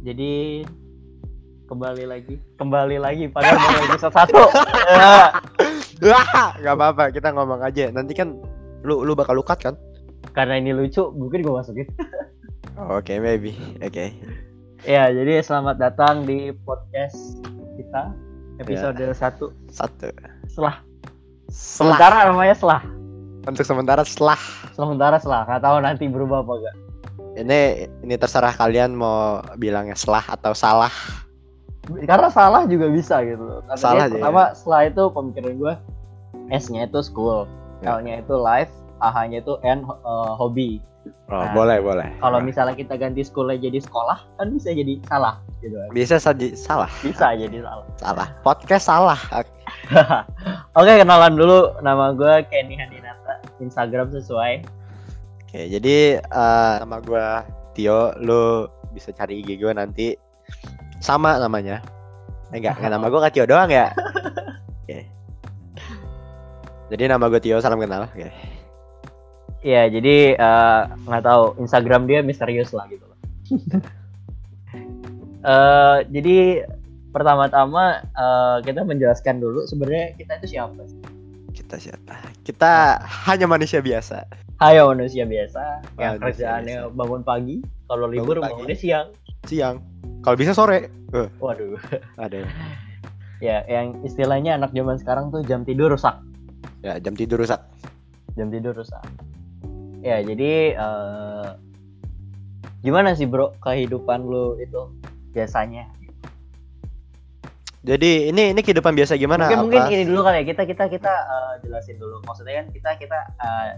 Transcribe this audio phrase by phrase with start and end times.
[0.00, 0.64] jadi
[1.68, 4.42] kembali lagi, kembali lagi padahal baru episode satu.
[6.00, 7.92] Ya, Wah, nggak apa-apa, kita ngomong aja.
[7.92, 8.40] Nanti kan
[8.80, 9.76] lu lu bakal lukat kan?
[10.32, 11.84] Karena ini lucu, mungkin gue masukin.
[12.96, 13.52] Oke, maybe.
[13.84, 14.16] Oke.
[14.88, 17.44] Ya, jadi selamat datang di podcast
[17.76, 18.16] kita
[18.64, 19.52] episode satu.
[19.68, 20.08] Satu.
[20.48, 20.80] Setelah
[21.52, 22.00] Selah.
[22.00, 22.80] sementara namanya setelah.
[23.44, 24.40] Untuk sementara selah.
[24.72, 26.76] Sementara setelah, nggak tahu nanti berubah apa enggak.
[27.38, 27.60] Ini
[28.02, 30.90] ini terserah kalian mau bilangnya selah atau salah.
[32.06, 33.62] Karena salah juga bisa gitu.
[33.66, 35.74] Karena Salah aja, pertama setelah itu pemikiran gue
[36.54, 37.46] S-nya itu school,
[37.80, 37.96] Ya.
[37.96, 38.70] L-nya itu life,
[39.00, 40.82] A-nya itu N uh, hobi.
[41.32, 42.10] Oh, Nah, boleh, boleh.
[42.20, 46.90] Kalau misalnya kita ganti sekolah jadi sekolah, kan bisa jadi salah gitu bisa saja salah.
[47.04, 47.86] Bisa jadi salah.
[48.00, 48.28] Salah.
[48.40, 49.20] Podcast salah.
[49.38, 49.52] Oke.
[50.76, 51.76] Oke, kenalan dulu.
[51.84, 53.40] Nama gue Kenny Handinata.
[53.60, 54.64] Instagram sesuai.
[55.50, 57.42] Oke, jadi eh, nama gua
[57.74, 60.14] Tio, lu bisa cari IG gue nanti
[61.02, 61.82] sama namanya.
[62.54, 63.90] Eh, enggak, enggak nama kan Tio doang ya.
[64.86, 65.10] Oke.
[66.94, 68.06] Jadi nama gue Tio, salam kenal.
[68.06, 68.30] Oke.
[69.66, 73.06] Iya, jadi eh, nggak tahu Instagram dia misterius lah gitu.
[75.40, 76.68] Eh, jadi
[77.16, 81.00] pertama-tama eh, kita menjelaskan dulu sebenarnya kita itu siapa sih?
[81.60, 82.16] Kita siapa?
[82.40, 82.96] Kita
[83.28, 84.24] hanya manusia biasa.
[84.64, 86.96] Hayo manusia biasa yang Manusia kerjaannya biasa.
[86.96, 89.12] bangun pagi, kalau libur Bangun bangunnya siang.
[89.44, 89.76] Siang.
[90.24, 90.88] Kalau bisa sore.
[91.12, 91.76] Eh, Waduh.
[92.24, 92.48] ada.
[93.44, 96.16] Ya, yang istilahnya anak zaman sekarang tuh jam tidur rusak.
[96.80, 97.60] Ya, jam tidur rusak.
[98.40, 99.04] Jam tidur rusak.
[100.00, 101.48] Ya, jadi eh,
[102.80, 104.96] gimana sih bro kehidupan lu itu
[105.36, 105.92] biasanya?
[107.80, 109.48] Jadi ini ini kehidupan biasa gimana?
[109.48, 109.64] mungkin apa?
[109.64, 112.20] mungkin ini dulu kali ya kita kita kita eh, jelasin dulu.
[112.28, 113.70] Maksudnya kan kita kita eh,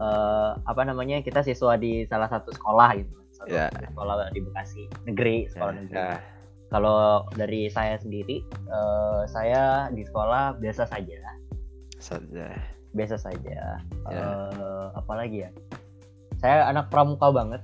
[0.00, 3.16] eh, apa namanya kita siswa di salah satu sekolah gitu.
[3.36, 3.68] Satu Ya.
[3.68, 5.96] Sekolah di Bekasi negeri sekolah negeri.
[6.00, 6.16] Ya,
[6.68, 11.20] Kalau dari saya sendiri, eh, saya di sekolah biasa saja,
[12.00, 12.48] saja.
[12.96, 13.80] biasa saja.
[14.08, 14.20] Ya.
[14.48, 15.50] Eh, apalagi ya?
[16.40, 17.60] Saya anak pramuka banget.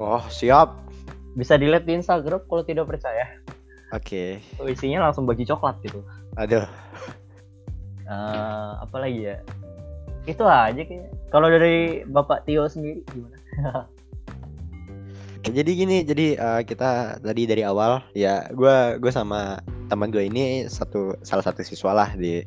[0.00, 0.80] Oh, siap.
[1.36, 3.26] Bisa dilihat di Instagram kalau tidak percaya.
[3.94, 4.42] Oke.
[4.66, 6.02] Isinya langsung bagi coklat gitu.
[6.34, 6.66] Aduh.
[8.04, 9.40] Eh, apalagi ya?
[10.28, 11.08] Itu aja kayaknya.
[11.32, 13.88] Kalau dari Bapak Tio sendiri gimana?
[15.40, 19.56] Oke, jadi gini, jadi eh, kita tadi dari awal ya gue gue sama
[19.88, 22.44] teman gue ini satu salah satu siswa lah di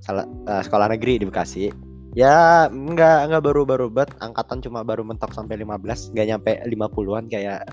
[0.00, 1.68] salah eh, sekolah negeri di Bekasi.
[2.16, 7.68] Ya nggak nggak baru-baru banget angkatan cuma baru mentok sampai 15 nggak nyampe 50-an kayak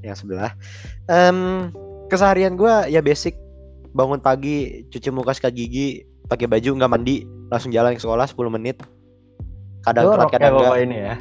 [0.00, 0.56] yang sebelah.
[1.12, 1.68] Em,
[2.06, 3.34] keseharian gue ya basic
[3.96, 8.36] bangun pagi cuci muka sikat gigi pakai baju nggak mandi langsung jalan ke sekolah 10
[8.50, 8.82] menit
[9.86, 11.14] kadang telat Jorok ya kadang enggak Bapak ini ya.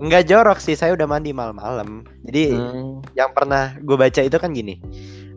[0.00, 2.08] Enggak jorok sih, saya udah mandi malam-malam.
[2.24, 3.04] Jadi Hmm.
[3.12, 4.80] yang pernah gue baca itu kan gini,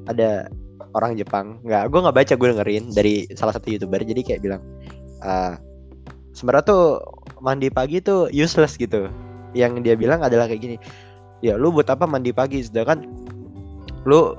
[0.07, 0.47] ada
[0.95, 3.99] orang Jepang, nggak, gue nggak baca, gue dengerin dari salah satu youtuber.
[3.99, 4.63] Jadi kayak bilang,
[5.19, 5.59] "Ah,
[6.31, 6.83] sebenarnya tuh
[7.43, 9.11] mandi pagi tuh useless gitu.
[9.51, 10.75] Yang dia bilang adalah kayak gini,
[11.43, 13.03] ya lu buat apa mandi pagi, sedangkan
[14.07, 14.31] lu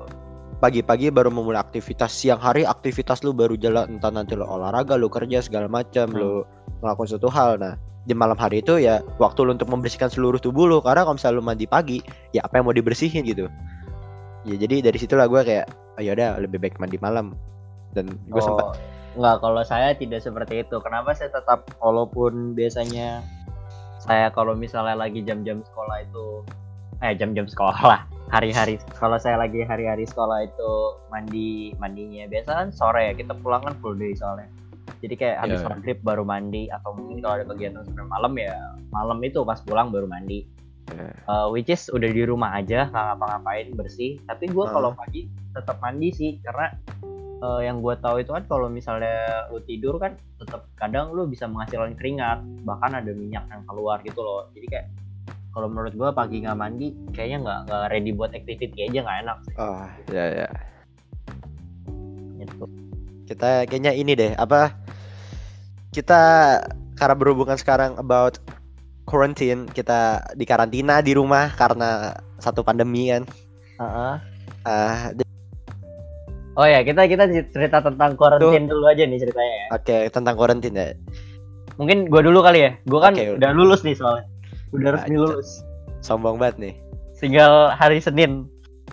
[0.65, 5.13] pagi-pagi baru memulai aktivitas siang hari aktivitas lu baru jalan entah nanti lu olahraga lu
[5.13, 6.17] kerja segala macam Hmm.
[6.17, 6.31] lu
[6.81, 7.77] melakukan suatu hal nah
[8.09, 11.37] di malam hari itu ya waktu lu untuk membersihkan seluruh tubuh lu karena kalau misalnya
[11.37, 12.01] lu mandi pagi
[12.33, 13.45] ya apa yang mau dibersihin gitu
[14.49, 17.37] ya jadi dari situlah gue kayak oh, yaudah lebih baik mandi malam
[17.93, 18.81] dan gue Oh, sempat
[19.15, 20.77] Enggak, kalau saya tidak seperti itu.
[20.83, 23.23] Kenapa saya tetap walaupun biasanya
[24.03, 26.43] saya kalau misalnya lagi jam-jam sekolah itu
[27.05, 30.73] eh jam-jam sekolah hari-hari kalau saya lagi hari-hari sekolah itu
[31.13, 34.49] mandi mandinya biasa kan sore ya kita pulang kan full day soalnya
[35.05, 35.69] jadi kayak habis Iya.
[35.69, 38.57] maghrib baru mandi atau mungkin kalau ada kegiatan sampai malam ya
[38.89, 40.49] malam itu pas pulang baru mandi
[40.85, 41.09] Iya.
[41.25, 44.73] Uh, which is udah di rumah aja nggak ngapa-ngapain bersih tapi gue Ah.
[44.73, 46.73] kalau pagi tetap mandi sih karena
[47.41, 51.45] uh, yang gue tahu itu kan kalau misalnya lu tidur kan tetap kadang lu bisa
[51.45, 54.87] menghasilkan keringat bahkan ada minyak yang keluar gitu loh jadi kayak
[55.55, 59.37] kalau menurut gue pagi nggak mandi kayaknya nggak nggak ready buat activity aja nggak enak.
[59.47, 60.49] Sih oh ya ya
[62.43, 62.65] gitu.
[63.31, 64.75] Kita kayaknya ini deh apa
[65.95, 66.21] kita
[66.99, 68.43] karena berhubungan sekarang about
[69.07, 73.23] quarantine kita di karantina di rumah karena satu pandemi kan.
[73.79, 74.15] Heeh.
[74.67, 75.23] Ah, d-
[76.59, 79.67] oh ya kita kita cerita tentang quarantine dulu aja nih ceritanya ya.
[79.79, 80.89] Oke tentang quarantine ya.
[81.79, 82.71] Mungkin gue dulu kali ya.
[82.83, 83.39] Gue kan Oke.
[83.39, 83.51] udah.
[83.55, 84.34] lulus nih soalnya
[84.75, 85.63] udah resmi lulus
[86.01, 86.75] sombong banget nih
[87.17, 88.51] tinggal hari Senin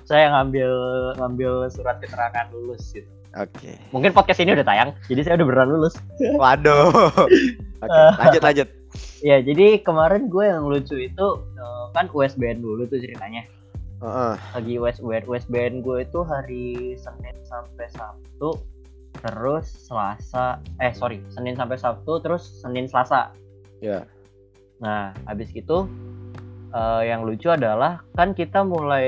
[0.07, 0.71] saya ngambil
[1.19, 3.07] ngambil surat keterangan lulus gitu.
[3.33, 5.95] oke Mungkin podcast ini udah tayang, jadi saya udah beneran lulus.
[6.39, 6.91] waduh
[7.83, 8.69] oke lanjut lanjut
[9.23, 13.47] Ya, jadi kemarin gue yang lucu itu eh, kan USBN dulu tuh ceritanya.
[14.01, 14.33] Heeh.
[14.57, 16.67] lagi USBN USBN gue itu hari
[16.97, 18.57] Senin sampai Sabtu
[19.21, 23.29] terus Selasa eh sorry Senin sampai Sabtu terus Senin Selasa
[23.79, 24.09] Ya.
[24.81, 25.85] Nah habis itu
[26.71, 29.07] eh, yang lucu adalah kan kita mulai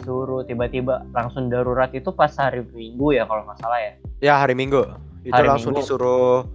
[0.00, 4.54] suruh tiba-tiba langsung darurat itu pas hari Minggu ya kalau nggak salah ya Ya hari
[4.54, 4.80] Minggu.
[5.20, 5.84] Itu Hari langsung Minggu.
[5.84, 6.46] disuruh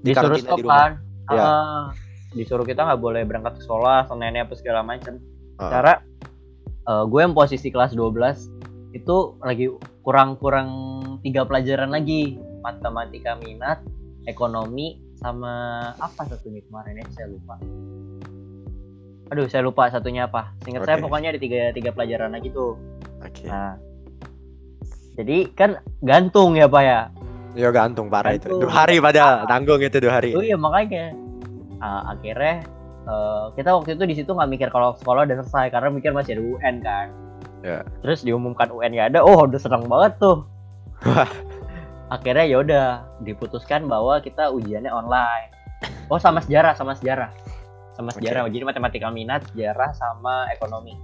[0.00, 0.92] disuruh stop di kan
[1.28, 1.44] Ya.
[2.30, 5.18] Disuruh kita nggak boleh berangkat ke sekolah Seninnya apa segala macam
[5.56, 5.66] Ah.
[5.68, 5.92] cara
[6.84, 8.14] eh, gue yang posisi kelas 12
[8.92, 9.66] itu lagi
[10.00, 10.68] kurang-kurang
[11.20, 13.82] tiga pelajaran lagi matematika minat
[14.24, 15.54] ekonomi sama
[15.98, 17.58] apa satunya kemarin ya saya lupa
[19.28, 21.04] aduh saya lupa satunya apa singkat saya Oke.
[21.04, 22.78] pokoknya ada tiga tiga pelajaran lagi tuh
[23.20, 23.44] Oke.
[23.44, 23.76] nah
[25.18, 27.00] jadi kan gantung ya pak ya
[27.58, 28.46] Ya gantung parah itu.
[28.46, 28.70] Gantung.
[28.70, 30.30] Dua hari padahal tanggung itu dua hari.
[30.36, 31.10] Oh iya makanya
[31.78, 32.62] Ah, akhirnya
[33.06, 36.38] eh, kita waktu itu di situ nggak mikir kalau sekolah udah selesai karena mikir masih
[36.38, 37.06] ada UN kan.
[37.62, 37.82] Ya.
[38.02, 40.46] Terus diumumkan UN nggak ada, oh udah senang banget tuh.
[42.08, 42.86] Akhirnya ya udah
[43.24, 45.52] diputuskan bahwa kita ujiannya online.
[46.08, 47.30] Oh sama sejarah, sama sejarah,
[47.94, 48.48] sama sejarah.
[48.48, 50.96] Jadi matematika minat, sejarah sama ekonomi.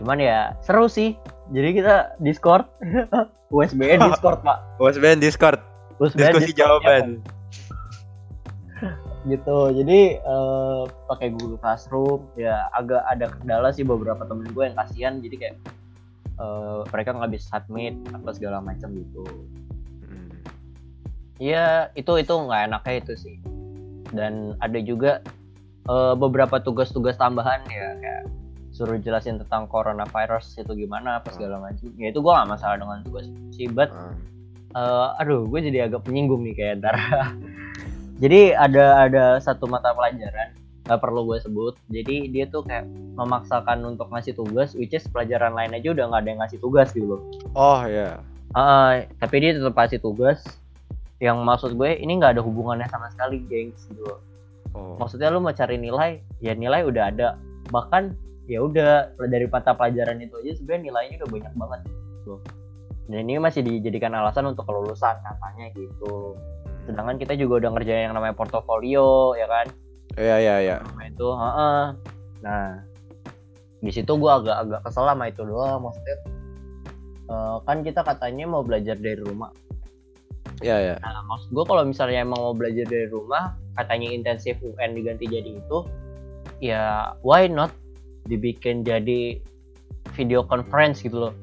[0.00, 1.14] Cuman ya seru sih.
[1.52, 2.64] Jadi kita Discord,
[3.54, 4.58] USBN Discord pak.
[4.80, 5.60] USBN Discord.
[6.00, 7.06] USBN Diskusi Discord, ya, jawaban.
[9.30, 14.74] gitu jadi eh, pakai Google Classroom ya agak ada kendala sih beberapa temen gue yang
[14.74, 15.56] kasihan jadi kayak
[16.42, 19.22] eh, mereka nggak bisa submit apa segala macam gitu.
[21.42, 23.36] Iya itu itu nggak enaknya itu sih
[24.14, 25.18] dan ada juga
[25.90, 28.22] eh, beberapa tugas-tugas tambahan ya kayak
[28.70, 33.02] suruh jelasin tentang coronavirus itu gimana apa segala macam ya itu gue nggak masalah dengan
[33.02, 33.90] tugas sih but.
[34.72, 36.96] Eh, aduh, gue jadi agak penyinggung nih kayak ntar.
[38.22, 40.56] jadi ada ada satu mata pelajaran
[40.88, 41.74] nggak perlu gue sebut.
[41.92, 46.20] Jadi dia tuh kayak memaksakan untuk ngasih tugas, which is pelajaran lain aja udah nggak
[46.24, 47.22] ada yang ngasih tugas gitu loh.
[47.52, 48.18] Oh ya.
[48.56, 50.40] Ah, tapi dia tetap kasih tugas.
[51.22, 54.18] Yang maksud gue ini nggak ada hubungannya sama sekali, gengs gitu.
[54.74, 54.98] Oh.
[54.98, 57.38] Maksudnya lu mau cari nilai, ya nilai udah ada.
[57.70, 58.18] Bahkan
[58.50, 61.80] ya udah dari mata pelajaran itu aja sebenarnya nilainya udah banyak banget
[62.26, 62.40] loh.
[63.06, 66.34] Dan ini masih dijadikan alasan untuk kelulusan katanya gitu.
[66.90, 69.66] Sedangkan kita juga udah ngerjain yang namanya portofolio ya kan.
[70.18, 70.76] Iya iya iya.
[71.06, 71.82] Itu, heeh.
[72.42, 72.82] Nah,
[73.78, 76.18] di situ gua agak-agak kesel sama itu doang maksudnya.
[77.32, 79.54] eh, kan kita katanya mau belajar dari rumah.
[80.62, 80.94] Iya iya.
[81.02, 85.58] Nah, maksud gue kalau misalnya emang mau belajar dari rumah, katanya intensif UN diganti jadi
[85.58, 85.78] itu,
[86.62, 87.74] ya why not
[88.30, 89.42] dibikin jadi
[90.14, 91.34] video conference gitu loh.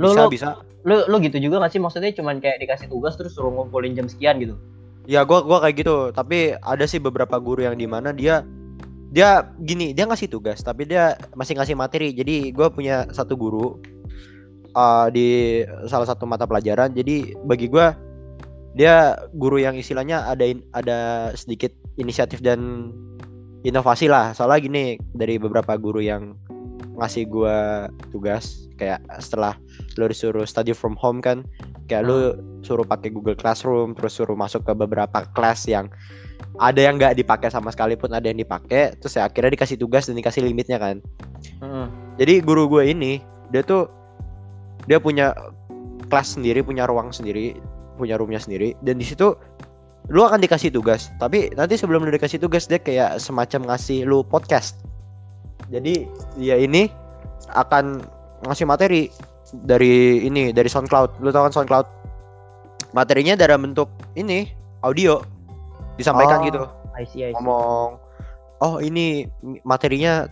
[0.00, 0.48] Lu Bisa lu, bisa.
[0.88, 4.08] lu lu gitu juga gak sih maksudnya cuman kayak dikasih tugas terus suruh ngumpulin jam
[4.08, 4.56] sekian gitu.
[5.04, 8.42] Ya gua gua kayak gitu, tapi ada sih beberapa guru yang di mana dia
[9.12, 12.10] dia gini, dia ngasih tugas, tapi dia masih ngasih materi.
[12.16, 13.78] Jadi gua punya satu guru
[14.74, 16.96] uh, di salah satu mata pelajaran.
[16.96, 17.94] Jadi bagi gua
[18.76, 22.92] dia guru yang istilahnya ada in- ada sedikit inisiatif dan
[23.64, 24.36] inovasi lah.
[24.36, 24.84] Soalnya gini,
[25.16, 26.36] dari beberapa guru yang
[26.96, 29.56] ngasih gua tugas kayak setelah
[29.96, 31.48] lu disuruh study from home kan,
[31.88, 35.88] kayak lu suruh pakai Google Classroom terus suruh masuk ke beberapa kelas yang
[36.60, 40.08] ada yang nggak dipakai sama sekali pun ada yang dipakai terus ya akhirnya dikasih tugas
[40.10, 41.00] dan dikasih limitnya kan
[41.62, 41.86] Heeh.
[42.20, 43.22] jadi guru gue ini
[43.54, 43.88] dia tuh
[44.90, 45.32] dia punya
[46.08, 47.56] kelas sendiri punya ruang sendiri
[47.96, 48.76] punya roomnya sendiri.
[48.84, 49.32] Dan di situ
[50.12, 51.10] lu akan dikasih tugas.
[51.18, 54.78] Tapi nanti sebelum lu dikasih tugas dia kayak semacam ngasih lu podcast.
[55.72, 56.06] Jadi
[56.38, 56.86] dia ini
[57.56, 58.04] akan
[58.46, 59.10] ngasih materi
[59.66, 61.24] dari ini dari SoundCloud.
[61.24, 61.86] Lu tau kan SoundCloud?
[62.94, 64.46] Materinya dalam bentuk ini
[64.86, 65.20] audio.
[65.98, 66.46] Disampaikan Oh.
[66.46, 66.62] gitu.
[66.96, 67.36] I see, I see.
[67.36, 68.00] ngomong
[68.64, 69.28] oh ini
[69.68, 70.24] materinya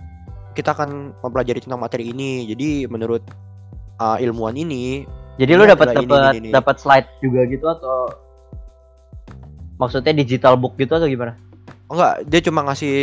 [0.54, 2.47] kita akan mempelajari tentang materi ini.
[2.47, 3.26] Jadi menurut
[3.99, 5.02] uh, ilmuwan ini
[5.35, 6.49] Jadi lu Ini dapat ini, dapat ini.
[6.50, 8.07] dapat slide juga gitu atau
[9.76, 11.35] maksudnya digital book gitu atau gimana?
[11.85, 12.97] oh enggak dia cuma ngasih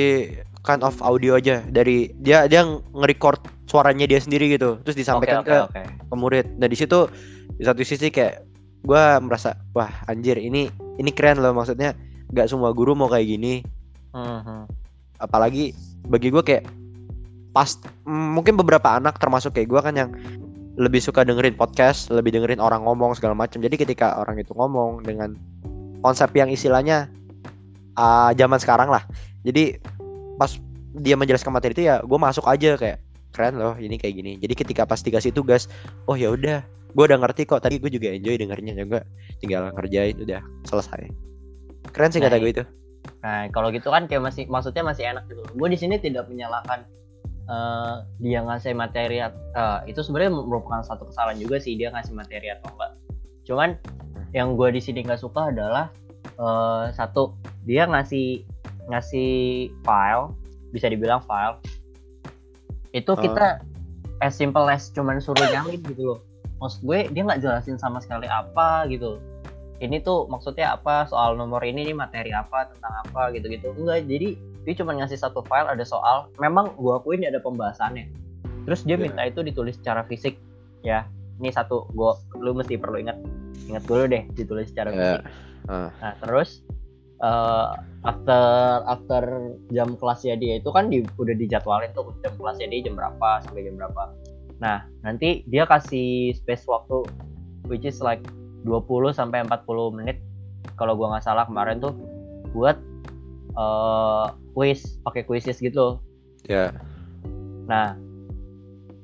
[0.66, 3.38] kind of audio aja dari dia dia nge-record
[3.70, 5.82] suaranya dia sendiri gitu terus disampaikan ke, oke, oke.
[6.10, 7.06] ke murid nah di situ
[7.52, 8.42] di satu sisi kayak
[8.82, 10.66] gua merasa wah anjir ini
[10.98, 11.94] ini keren loh maksudnya
[12.34, 13.62] nggak semua guru mau kayak gini
[14.12, 14.66] Mhm.
[15.20, 15.72] apalagi
[16.04, 16.66] bagi gue kayak
[17.54, 20.10] pas mungkin beberapa anak termasuk kayak gue kan yang
[20.80, 25.04] lebih suka dengerin podcast lebih dengerin orang ngomong segala macam jadi ketika orang itu ngomong
[25.04, 25.36] dengan
[26.02, 27.08] konsep yang istilahnya
[27.96, 29.06] ah, zaman sekarang lah.
[29.46, 29.78] Jadi
[30.36, 30.58] pas
[30.98, 33.00] dia menjelaskan materi itu ya gue masuk aja kayak
[33.32, 34.32] keren loh ini kayak gini.
[34.42, 35.70] Jadi ketika pas dikasih tugas
[36.10, 39.00] oh ya udah gue udah ngerti kok tadi gue juga enjoy dengernya juga
[39.40, 41.08] tinggal ngerjain udah selesai.
[41.96, 42.64] Keren sih kata Nah, gue itu.
[43.26, 45.42] Nah, kalau gitu kan kayak masih maksudnya masih enak gitu.
[45.56, 46.86] Gue di sini tidak menyalahkan
[47.52, 52.16] eh, dia ngasih materi at- eh, itu sebenarnya merupakan satu kesalahan juga sih dia ngasih
[52.16, 52.92] materi atau enggak.
[53.44, 53.70] Cuman
[54.32, 55.92] yang gue di sini nggak suka adalah
[56.24, 57.36] eh, satu
[57.68, 58.48] dia ngasih
[58.88, 60.32] ngasih file
[60.72, 61.60] bisa dibilang file.
[62.96, 63.60] Itu kita
[64.24, 66.20] as simple as cuman suruh nyalin gitu loh.
[66.62, 69.20] Maksud gue dia nggak jelasin sama sekali apa gitu.
[69.82, 73.74] Ini tuh maksudnya apa soal nomor ini nih materi apa tentang apa gitu-gitu.
[73.74, 76.30] Enggak jadi dia cuma ngasih satu file ada soal.
[76.38, 78.06] Memang gua akuin ada pembahasannya.
[78.70, 79.04] Terus dia Iya.
[79.10, 80.38] minta itu ditulis secara fisik.
[80.86, 81.10] Ya
[81.42, 83.18] ini satu gua lu mesti perlu ingat.
[83.66, 84.98] Ingat dulu deh ditulis secara Ya.
[84.98, 85.24] fisik.
[85.70, 85.94] Ah.
[86.02, 86.66] nah terus
[87.22, 87.68] eh,
[88.02, 88.44] after
[88.90, 89.22] after
[89.70, 93.62] jam kelasnya dia itu kan di, udah dijadwalin tuh jam kelasnya dia jam berapa sampai
[93.66, 94.10] jam berapa.
[94.58, 97.06] Nah nanti dia kasih space waktu
[97.70, 98.22] which is like
[98.66, 100.18] 20 sampai 40 menit.
[100.78, 101.94] Kalau gua nggak salah kemarin tuh
[102.58, 102.78] buat
[103.56, 106.00] eh quiz pakai quizzes gitu
[106.50, 106.74] Ya.
[107.70, 107.94] Nah,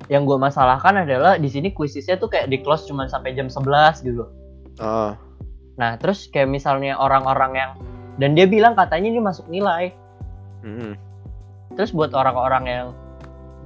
[0.07, 4.07] yang gue masalahkan adalah di sini quizesnya tuh kayak di close cuma sampai jam 11
[4.07, 4.25] gitu.
[4.81, 5.13] Oh.
[5.77, 7.71] Nah, terus kayak misalnya orang-orang yang
[8.17, 9.93] dan dia bilang katanya ini masuk nilai.
[10.65, 10.97] Mm-mm.
[11.77, 12.87] Terus buat orang-orang yang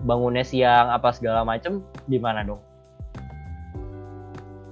[0.04, 1.80] bangunnya siang apa segala macem
[2.12, 2.60] gimana dong?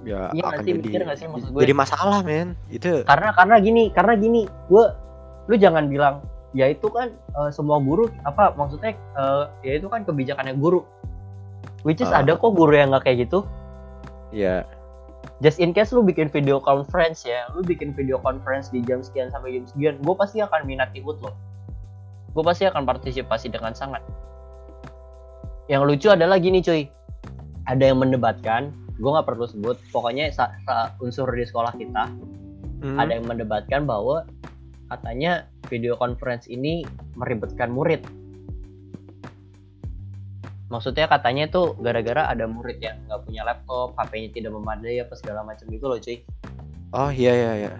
[0.04, 1.60] Ya Iya nggak akan jadi mikir nggak sih maksud gue?
[1.60, 4.84] jadi masalah men itu Karena karena gini, karena gini, gue
[5.50, 10.02] lu jangan bilang ya itu kan eh, semua guru apa maksudnya eh, ya itu kan
[10.02, 10.86] kebijakannya guru.
[11.80, 12.20] Which is Ah.
[12.20, 13.42] ada kok guru yang nggak kayak gitu.
[14.30, 14.62] ya
[15.42, 19.26] just in case lu bikin video conference ya lu bikin video conference di jam sekian
[19.28, 21.34] sampai jam sekian gue pasti akan minat ikut lo
[22.30, 23.98] gue pasti akan partisipasi dengan sangat
[25.66, 26.86] yang lucu adalah gini cuy
[27.64, 32.06] ada yang mendebatkan gue nggak perlu sebut pokoknya sa- sa- unsur di sekolah kita
[32.80, 32.96] Hmm.
[32.96, 34.24] ada yang mendebatkan bahwa
[34.90, 36.82] katanya video conference ini
[37.14, 38.02] meribetkan murid.
[40.70, 45.42] Maksudnya katanya tuh gara-gara ada murid yang nggak punya laptop HP-nya tidak memadai apa segala
[45.42, 46.22] macam gitu loh cuy.
[46.94, 47.72] Oh iya iya iya.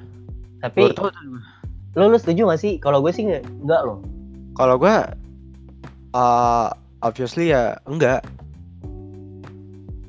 [0.62, 1.10] Tapi tuh.
[1.98, 2.78] lo lu setuju gak sih?
[2.78, 3.98] Kalau gue sih nggak nggak loh.
[4.54, 5.10] Kalau gua
[6.14, 6.70] uh,
[7.02, 8.22] obviously ya enggak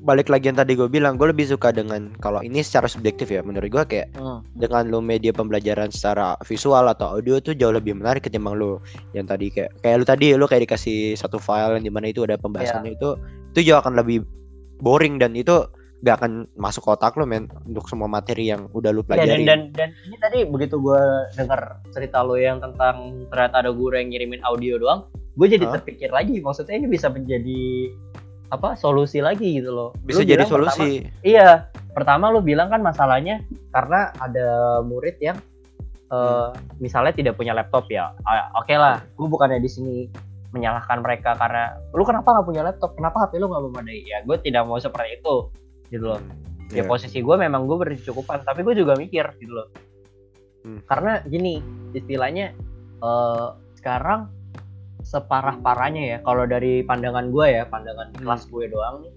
[0.01, 3.46] balik lagi yang tadi gue bilang gue lebih suka dengan kalau ini secara subjektif ya
[3.46, 4.10] menurut gua kayak
[4.58, 8.81] dengan lo media pembelajaran secara visual atau audio tuh jauh lebih menarik ketimbang lo
[9.13, 12.25] yang tadi kayak kayak lo tadi lo kayak dikasih satu file yang di mana itu
[12.25, 13.13] ada pembahasannya itu
[13.53, 14.25] itu jauh akan lebih
[14.81, 15.70] boring dan itu
[16.01, 19.43] gak akan masuk otak lo men untuk semua materi yang udah lo Ya, dan, pelajari
[19.46, 21.01] dan dan ini tadi begitu gue
[21.38, 25.05] dengar cerita lo yang tentang ternyata ada guru yang ngirimin audio doang
[25.38, 25.77] gue jadi Hah?
[25.77, 27.93] terpikir lagi maksudnya ini bisa menjadi
[28.51, 30.91] apa solusi lagi gitu loh Lu bisa jadi bilang pertama- solusi
[31.24, 31.50] Iya,
[31.91, 33.39] pertama lu bilang kan masalahnya
[33.70, 34.48] karena ada
[34.81, 35.39] murid yang
[36.08, 38.12] eh, misalnya tidak punya laptop ya.
[38.22, 39.96] Ah, Oke lah, gue bukannya di sini
[40.51, 42.91] menyalahkan mereka karena lu kenapa nggak punya laptop?
[42.93, 44.03] Kenapa HP lu nggak memadai?
[44.03, 45.36] Ya, gue tidak mau seperti itu,
[45.88, 46.20] gitu loh.
[46.70, 46.91] Ya Iya.
[46.91, 49.72] posisi gue memang gue berkecukupan, tapi gue juga mikir gitu loh.
[50.62, 50.84] Hmm.
[50.84, 52.51] Karena gini, istilahnya
[53.00, 54.27] eh, sekarang
[55.12, 56.18] separah parahnya ya.
[56.24, 58.24] Kalau dari pandangan gue ya, pandangan Hmm.
[58.24, 59.13] kelas gue doang nih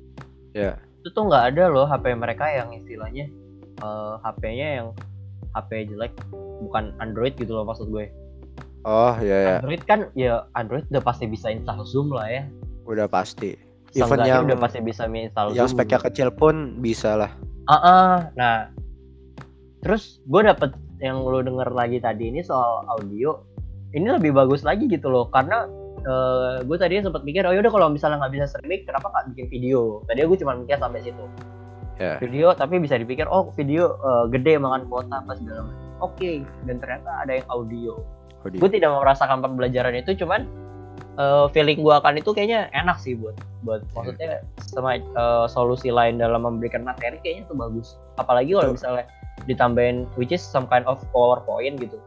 [0.54, 0.72] ya
[1.02, 3.26] itu tuh nggak ada loh HP mereka yang istilahnya
[3.76, 4.88] eh, HP-nya yang
[5.50, 6.14] HP jelek
[6.62, 8.06] bukan Android gitu loh maksud gue
[8.82, 12.42] oh ya ya Android kan ya Android udah pasti bisa install Zoom lah ya
[12.86, 13.58] udah pasti
[13.92, 17.34] even yang udah pasti bisa install yang Zoom speknya kecil pun bisa lah
[17.66, 18.12] Ah, ah.
[18.32, 18.56] nah
[19.82, 23.42] terus gue dapet yang lo denger lagi tadi ini soal audio
[23.90, 25.66] ini lebih bagus lagi gitu loh karena
[26.04, 29.46] eh, gue tadinya sempat mikir oh yaudah kalau misalnya nggak bisa streaming kenapa nggak bikin
[29.50, 30.04] video?
[30.06, 31.24] Tadi gue cuma mikir sampai situ.
[31.98, 32.18] Ya.
[32.18, 35.86] Video tapi bisa dipikir oh video eh, gede makan kuota apa segala macam.
[36.02, 37.94] Oke dan ternyata ada yang audio.
[38.44, 38.60] Audio.
[38.60, 40.44] gue tidak merasakan pembelajaran itu cuman
[41.16, 43.34] eh, feeling gue akan itu kayaknya enak sih buat
[43.64, 47.96] buat maksudnya sama eh, solusi lain dalam memberikan materi kayaknya itu bagus.
[48.20, 49.08] Apalagi kalau misalnya
[49.50, 51.98] ditambahin which is some kind of powerpoint gitu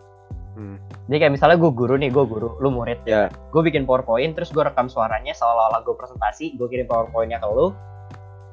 [0.58, 0.82] Hmm.
[1.06, 3.30] jadi kayak misalnya gue guru nih gue guru lu murid Ya.
[3.30, 7.78] gue bikin powerpoint terus gue rekam suaranya seolah-olah gue presentasi gue kirim powerpointnya ke lu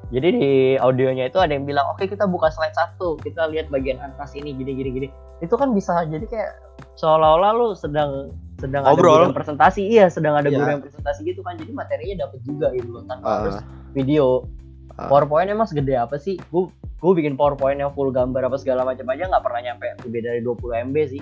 [0.07, 3.97] jadi di audionya itu ada yang bilang oke kita buka slide satu kita lihat bagian
[3.97, 5.07] atas ini gini gini gini
[5.41, 6.51] itu kan bisa jadi kayak
[6.93, 9.09] seolah-olah lu sedang sedang ada Ngobrol.
[9.11, 10.55] guru yang presentasi iya sedang ada Iya.
[10.55, 13.35] guru yang presentasi gitu kan jadi materinya dapat juga gitu tanpa Ah.
[13.41, 13.57] harus
[13.91, 14.45] video
[14.93, 15.09] Ah.
[15.09, 19.09] powerpoint emang segede apa sih gue gue bikin powerpoint yang full gambar apa segala macam
[19.09, 20.53] aja nggak pernah nyampe lebih dari 20
[20.85, 21.21] mb sih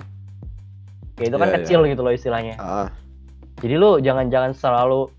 [1.14, 1.58] kayak itu kan Iya, iya.
[1.60, 2.54] kecil gitu loh istilahnya.
[2.56, 2.88] Ah,
[3.58, 5.10] jadi lu jangan-jangan selalu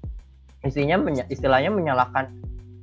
[0.61, 2.33] istinya menya- istilahnya menyalahkan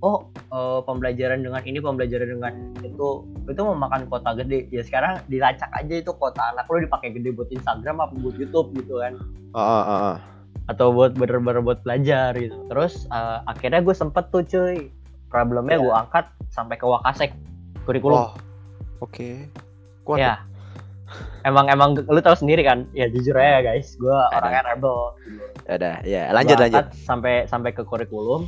[0.01, 3.09] oh eh, pembelajaran dengan ini pembelajaran dengan itu
[3.45, 4.67] itu memakan kuota gede.
[4.69, 8.75] Ya sekarang dilacak aja itu kuota anak lu dipakai gede buat Instagram apa buat YouTube
[8.75, 9.15] gitu kan.
[9.53, 10.17] Ah, ah, ah.
[10.65, 12.55] atau buat bener-bener buat belajar gitu.
[12.67, 14.89] Terus uh, akhirnya gue sempet tuh cuy.
[15.27, 15.83] Problemnya Iya.
[15.83, 17.31] gue angkat sampai ke Wakasek
[17.83, 18.21] kurikulum.
[18.21, 18.31] Oh,
[19.01, 19.49] oke.
[20.03, 20.35] Kuat ya
[21.45, 22.87] emang emang lu tahu sendiri kan?
[22.97, 23.95] Ya jujur aja guys.
[23.99, 24.99] Gue orangnya rebel.
[25.69, 26.87] Ya udah, ya lanjut Gua lanjut.
[26.95, 28.47] sampai sampai ke kurikulum.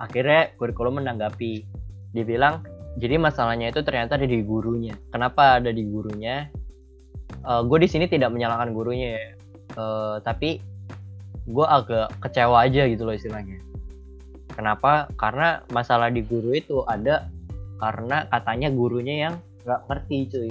[0.00, 1.66] Akhirnya kurikulum menanggapi.
[2.16, 2.64] Dibilang
[2.96, 4.96] jadi masalahnya itu ternyata ada di gurunya.
[5.12, 6.48] Kenapa ada di gurunya?
[7.44, 9.26] Gue di sini tidak menyalahkan gurunya ya.
[9.76, 10.62] Eh, tapi
[11.46, 13.60] gue agak kecewa aja gitu loh istilahnya.
[14.56, 15.12] Kenapa?
[15.20, 17.28] Karena masalah di guru itu ada
[17.76, 19.34] karena katanya gurunya yang
[19.68, 20.50] nggak ngerti cuy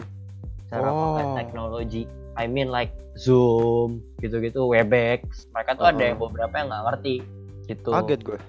[0.67, 1.35] cara pakai Oh.
[1.35, 2.03] teknologi
[2.35, 5.47] I mean like Zoom gitu-gitu Webex.
[5.51, 6.07] Mereka tuh ada Uh-uh.
[6.11, 7.15] yang beberapa yang nggak ngerti
[7.65, 7.89] gitu.
[7.89, 8.39] Kaget gue.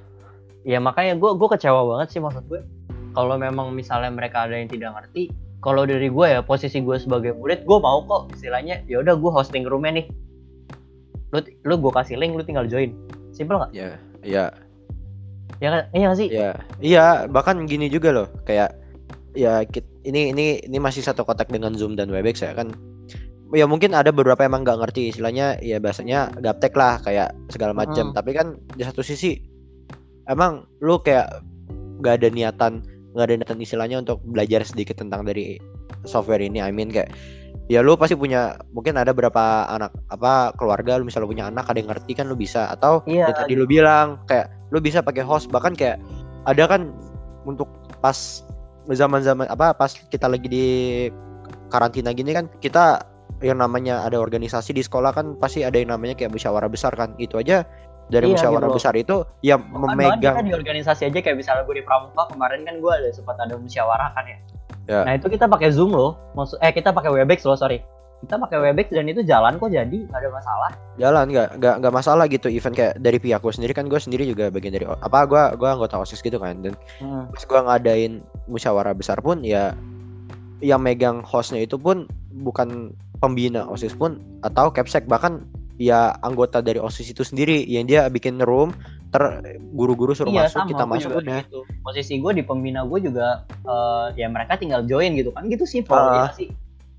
[0.66, 2.60] ya makanya gue gue kecewa banget sih maksud gue.
[3.14, 5.30] Kalau memang misalnya mereka ada yang tidak ngerti
[5.62, 8.34] kalau dari gue ya posisi gue sebagai murid gue mau kok.
[8.34, 10.06] Istilahnya ya udah gue hosting roomnya nih.
[11.30, 12.90] Lu lu gue kasih link lu tinggal join.
[13.30, 13.70] Simple nggak?
[13.70, 14.44] Ya, ya,
[15.58, 15.82] ya kan?
[15.92, 16.28] Iya nggak sih?
[16.28, 16.50] Ya.
[16.78, 18.72] Iya, bahkan gini juga loh, kayak
[19.32, 22.70] ya kit- ini ini ini masih satu kotak dengan Zoom dan Webex ya kan.
[23.54, 28.10] Ya mungkin ada beberapa emang nggak ngerti istilahnya ya bahasanya gaptek lah kayak segala macam.
[28.10, 28.14] Mm.
[28.14, 29.38] Tapi kan di satu sisi
[30.30, 31.42] emang lu kayak
[32.02, 32.72] nggak ada niatan
[33.14, 35.58] nggak ada niatan istilahnya untuk belajar sedikit tentang dari
[36.06, 36.62] software ini.
[36.62, 37.10] I mean kayak
[37.66, 41.78] ya lu pasti punya mungkin ada berapa anak apa keluarga lu misalnya punya anak ada
[41.82, 45.26] yang ngerti kan lu bisa atau Iya, ya tadi lu bilang kayak lu bisa pakai
[45.26, 45.98] host bahkan kayak
[46.46, 46.94] ada kan
[47.42, 47.66] untuk
[47.98, 48.45] pas
[48.90, 50.66] zaman-zaman apa pas kita lagi di
[51.70, 53.02] karantina gini kan kita
[53.44, 57.12] yang namanya ada organisasi di sekolah kan pasti ada yang namanya kayak musyawarah besar kan
[57.20, 57.66] itu aja
[58.06, 61.36] dari Iya, musyawarah gitu besar itu yang Kan bahkan memegang kita di organisasi aja kayak
[61.36, 64.38] misalnya gue di pramuka kemarin kan gue ada sempat ada musyawarah kan ya.
[64.86, 65.00] Ya.
[65.02, 67.82] Nah itu kita pakai zoom loh, maksud eh kita pakai webex loh sorry.
[68.16, 70.70] Kita pakai webex dan itu jalan kok jadi nggak ada masalah.
[70.96, 74.24] jalan nggak nggak nggak masalah gitu event kayak dari pihak gue sendiri kan gue sendiri
[74.24, 76.72] juga bagian dari apa gue gue anggota osis gitu kan dan
[77.28, 78.12] pas gue ngadain
[78.48, 79.76] musyawarah besar pun ya
[80.64, 85.44] yang megang hostnya itu pun bukan pembina osis pun atau capsek bahkan
[85.76, 88.72] ya anggota dari osis itu sendiri yang dia bikin room
[89.12, 89.44] ter
[89.76, 91.60] guru-guru suruh iya masuk sama, kita masuk udah gitu.
[91.84, 95.84] Posisi gue di pembina gue juga eh, ya mereka tinggal join gitu kan gitu sih
[95.84, 96.48] ya sih.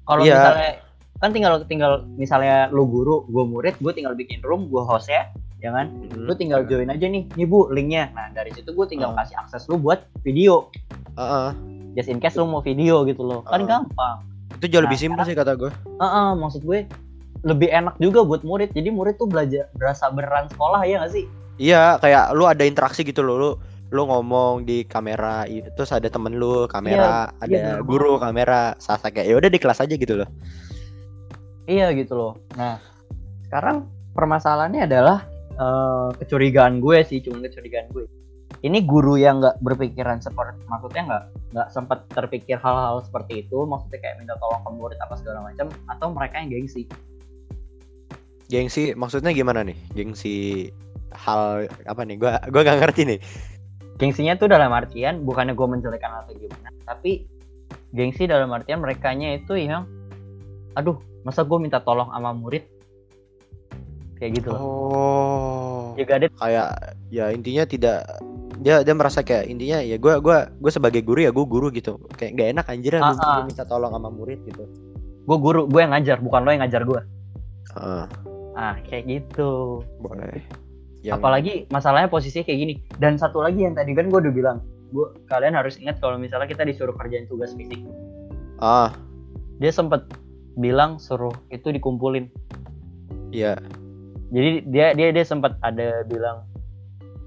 [0.08, 0.38] Kalau Iya.
[0.40, 0.72] misalnya
[1.18, 5.30] kan tinggal tinggal misalnya lu guru, gue murid, gue tinggal bikin room, gue host ya,
[5.58, 5.90] ya kan?
[5.90, 6.24] Hmm.
[6.24, 8.10] Lu tinggal join aja nih, nih bu linknya.
[8.12, 9.22] Nah dari situ gue tinggal Ah.
[9.22, 10.70] kasih akses lu buat video.
[11.14, 11.50] Heeh.
[11.94, 13.68] Just in case lu mau video gitu loh, kan Ah.
[13.80, 14.18] gampang.
[14.50, 16.90] itu jauh lebih Nah, simpel sih kata gue Heeh, maksud gue
[17.44, 18.72] lebih enak juga buat murid.
[18.72, 21.26] Jadi murid tuh belajar berasa beneran sekolah ya nggak sih?
[21.58, 23.50] iya kayak lu ada interaksi gitu loh lu
[23.88, 28.78] lu ngomong di kamera i- terus ada temen lu kamera ada iya, bener guru kamera
[28.78, 30.30] sasa kayak ya udah di kelas aja gitu loh
[31.68, 32.34] Iya gitu loh.
[32.56, 32.80] Nah,
[33.48, 38.08] sekarang permasalahannya adalah eh, kecurigaan gue sih, cuma kecurigaan gue.
[38.64, 44.02] Ini guru yang nggak berpikiran seperti, maksudnya nggak nggak sempat terpikir hal-hal seperti itu, maksudnya
[44.02, 46.90] kayak minta tolong ke murid apa segala macam, atau mereka yang gengsi.
[48.48, 50.72] gengsi maksudnya gimana nih gengsi
[51.12, 53.20] hal apa nih gua gua gak ngerti nih
[53.98, 57.26] Gengsinya tuh dalam artian bukannya gue menjelekkan atau gimana, tapi
[57.98, 59.90] gengsi dalam artian merekanya itu yang,
[60.78, 62.64] aduh, masa gue minta tolong sama murid,
[64.16, 64.62] kayak gitu loh.
[64.64, 65.84] oh.
[66.00, 66.68] Juga ada kayak
[67.12, 68.08] ya intinya tidak
[68.58, 72.00] dia dia merasa kayak intinya ya gua gua gue sebagai guru ya gue guru gitu.
[72.16, 73.44] Kayak gak enak anjir Ah, minta, ah.
[73.44, 74.64] minta tolong sama murid gitu.
[75.28, 77.02] Gue guru, gue yang ngajar, bukan lo yang ngajar gue.
[77.76, 78.06] Heeh,
[78.56, 79.84] Ah, kayak gitu.
[80.00, 80.40] boleh.
[81.06, 82.74] Yang apalagi masalahnya posisinya kayak gini.
[82.98, 86.48] Dan satu lagi yang tadi kan gue udah bilang gue kalian harus ingat kalau misalnya
[86.48, 87.84] kita disuruh kerjain tugas fisik.
[88.58, 88.96] Ah.
[89.60, 90.06] Dia sempet
[90.58, 92.28] bilang suruh itu dikumpulin.
[93.32, 93.56] Iya.
[94.34, 96.44] Jadi dia dia dia sempat ada bilang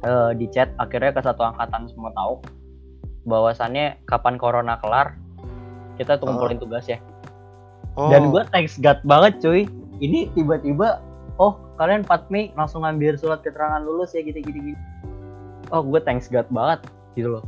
[0.04, 2.42] eh, di chat akhirnya ke satu angkatan semua tahu
[3.24, 5.16] bahwasannya kapan corona kelar
[5.96, 6.98] kita tuh kumpulin tugas ya.
[7.98, 8.06] Oh.
[8.06, 9.66] dan gue thanks God banget cuy.
[10.00, 11.02] Ini tiba-tiba
[11.36, 14.80] oh kalian 4 Mei langsung ngambil surat keterangan lulus ya gitu gitu gitu.
[15.74, 16.82] Oh gue thanks God banget
[17.14, 17.44] gitu loh.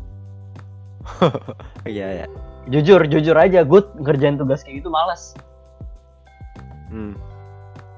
[1.82, 2.26] Iya ya
[2.70, 5.34] jujur jujur aja gue ngerjain tugas kayak gitu malas
[6.92, 7.14] hmm.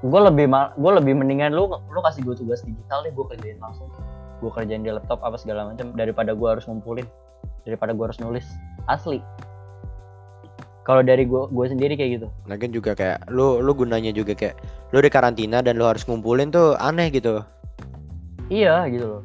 [0.05, 0.47] gue lebih
[0.79, 3.91] gue lebih mendingan lu lu kasih gue tugas digital deh gue kerjain langsung.
[4.39, 7.07] Gue kerjain di laptop apa segala macam daripada gue harus ngumpulin
[7.67, 8.45] daripada gue harus nulis.
[8.87, 9.19] Asli.
[10.85, 12.27] Kalau dari gue gue sendiri kayak gitu.
[12.45, 14.55] Lagian juga kayak lu lu gunanya juga kayak
[14.93, 17.41] lu di karantina dan lu harus ngumpulin tuh aneh gitu.
[18.53, 19.23] Iya gitu loh.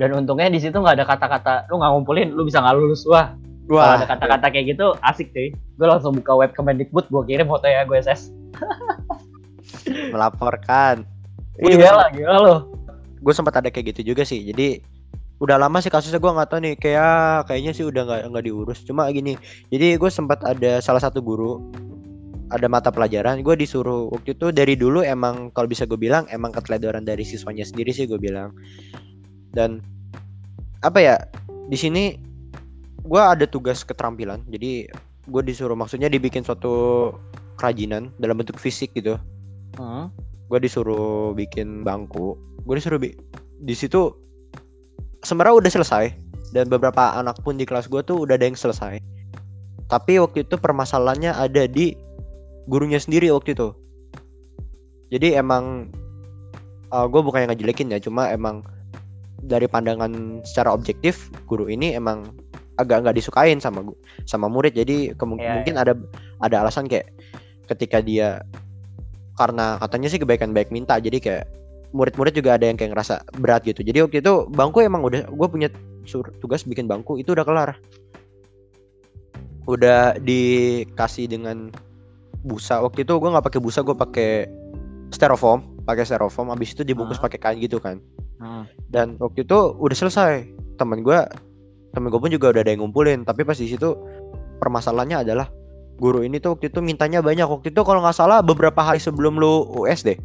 [0.00, 3.04] Dan untungnya di situ nggak ada kata-kata lu nggak ngumpulin lu bisa nggak lulus.
[3.04, 3.36] Wah.
[3.70, 5.52] Kalau ada kata-kata kayak gitu asik cuy.
[5.52, 8.39] Gue langsung buka web Kemendikbud gue kirim foto ya gue SS
[10.14, 11.06] melaporkan.
[11.60, 11.74] Gua iya.
[11.76, 12.56] juga lah gila lo
[13.20, 14.40] gue sempat ada kayak gitu juga sih.
[14.42, 14.80] Jadi
[15.40, 16.74] udah lama sih kasusnya gue nggak tahu nih.
[16.80, 18.80] Kayak kayaknya sih udah nggak nggak diurus.
[18.84, 19.36] Cuma gini
[19.68, 21.60] jadi gue sempat ada salah satu guru
[22.50, 23.44] ada mata pelajaran.
[23.44, 27.62] Gue disuruh waktu itu dari dulu emang kalau bisa gue bilang emang keteledoran dari siswanya
[27.62, 28.56] sendiri sih gue bilang.
[29.52, 29.84] Dan
[30.80, 31.16] apa ya
[31.68, 32.16] di sini
[33.04, 34.40] gue ada tugas keterampilan.
[34.48, 34.88] Jadi
[35.30, 37.12] gue disuruh maksudnya dibikin suatu
[37.60, 39.20] kerajinan dalam bentuk fisik gitu.
[39.76, 40.08] Hmm.
[40.50, 42.34] gue disuruh bikin bangku.
[42.66, 43.14] Gue disuruh bi-
[43.62, 44.10] di situ
[45.22, 46.04] sebenarnya udah selesai
[46.50, 48.98] dan beberapa anak pun di kelas gue tuh udah ada yang selesai.
[49.86, 51.94] Tapi waktu itu permasalahannya ada di
[52.66, 53.70] gurunya sendiri waktu itu.
[55.14, 55.94] Jadi emang
[56.90, 58.66] gue bukan yang ngejelekin ya cuma emang
[59.46, 62.26] dari pandangan secara objektif guru ini emang
[62.82, 63.86] agak nggak disukain sama
[64.26, 64.74] sama murid.
[64.74, 65.14] Jadi
[65.46, 65.94] Iya, mungkin ada
[66.42, 67.06] ada alasan kayak
[67.70, 68.42] ketika dia
[69.38, 71.44] karena katanya sih kebaikan baik minta jadi kayak
[71.90, 73.82] murid-murid juga ada yang kayak ngerasa berat gitu.
[73.82, 75.68] Jadi waktu itu bangku emang udah gue punya
[76.06, 77.74] sur- tugas bikin bangku itu udah kelar.
[79.66, 81.70] Udah dikasih dengan
[82.42, 82.78] busa.
[82.78, 84.30] Waktu itu gue nggak pakai busa gue pakai
[85.10, 87.26] styrofoam pakai styrofoam habis itu dibungkus Ah.
[87.26, 87.98] pakai kain gitu kan.
[88.40, 88.64] Hmm.
[88.88, 90.48] dan waktu itu udah selesai.
[90.80, 91.18] Temen gue
[91.92, 93.92] temen gue pun juga udah ada yang ngumpulin tapi pas di situ
[94.62, 95.50] permasalahannya adalah
[96.00, 97.44] guru ini tuh waktu itu mintanya banyak.
[97.44, 100.16] Waktu itu kalau nggak salah beberapa hari sebelum lu US deh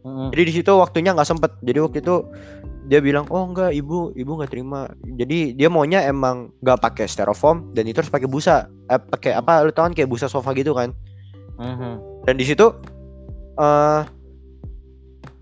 [0.00, 0.32] Hmm.
[0.32, 1.52] jadi di situ waktunya nggak sempet.
[1.60, 2.24] Jadi waktu itu
[2.88, 4.88] dia bilang oh enggak ibu ibu nggak terima.
[5.04, 8.64] Jadi dia maunya emang nggak pakai styrofoam dan itu harus pakai busa.
[8.88, 10.96] Eh, pakai apa lu tau kan kayak busa sofa gitu kan?
[11.60, 12.00] Hmm.
[12.24, 12.72] dan di situ
[13.60, 14.00] eh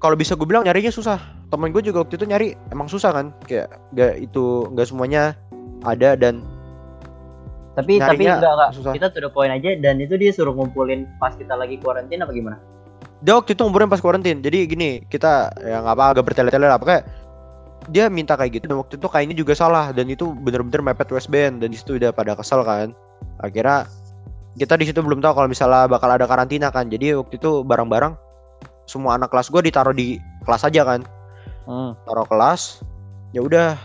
[0.03, 1.19] kalau bisa gue bilang nyarinya susah.
[1.55, 3.31] Temen gue juga waktu itu nyari emang susah kan?
[3.47, 5.39] Kayak gak itu nggak semuanya
[5.87, 6.43] ada dan
[7.79, 8.71] Tapi tapi Nyarinya enggak enggak.
[8.75, 8.93] susah.
[8.99, 12.59] Kita the point aja dan itu dia suruh ngumpulin pas kita lagi kuarantin apa gimana?
[13.19, 16.79] dia waktu itu umurnya pas karantin jadi gini kita ya nggak apa agak bertele-tele lah.
[16.79, 17.03] Pokoknya
[17.91, 18.65] dia minta kayak gitu.
[18.71, 19.91] Dan waktu itu kayaknya juga salah.
[19.91, 22.95] Dan itu bener-bener mepet Westband dan di situ udah pada kesel kan.
[23.43, 23.89] Akhirnya
[24.59, 26.87] kita di situ belum tahu kalau misalnya bakal ada karantina kan.
[26.91, 28.15] Jadi waktu itu barang-barang
[28.87, 31.03] semua anak kelas gue ditaruh di kelas aja kan.
[31.69, 31.93] Hmm.
[32.09, 32.81] taruh kelas
[33.37, 33.77] ya udah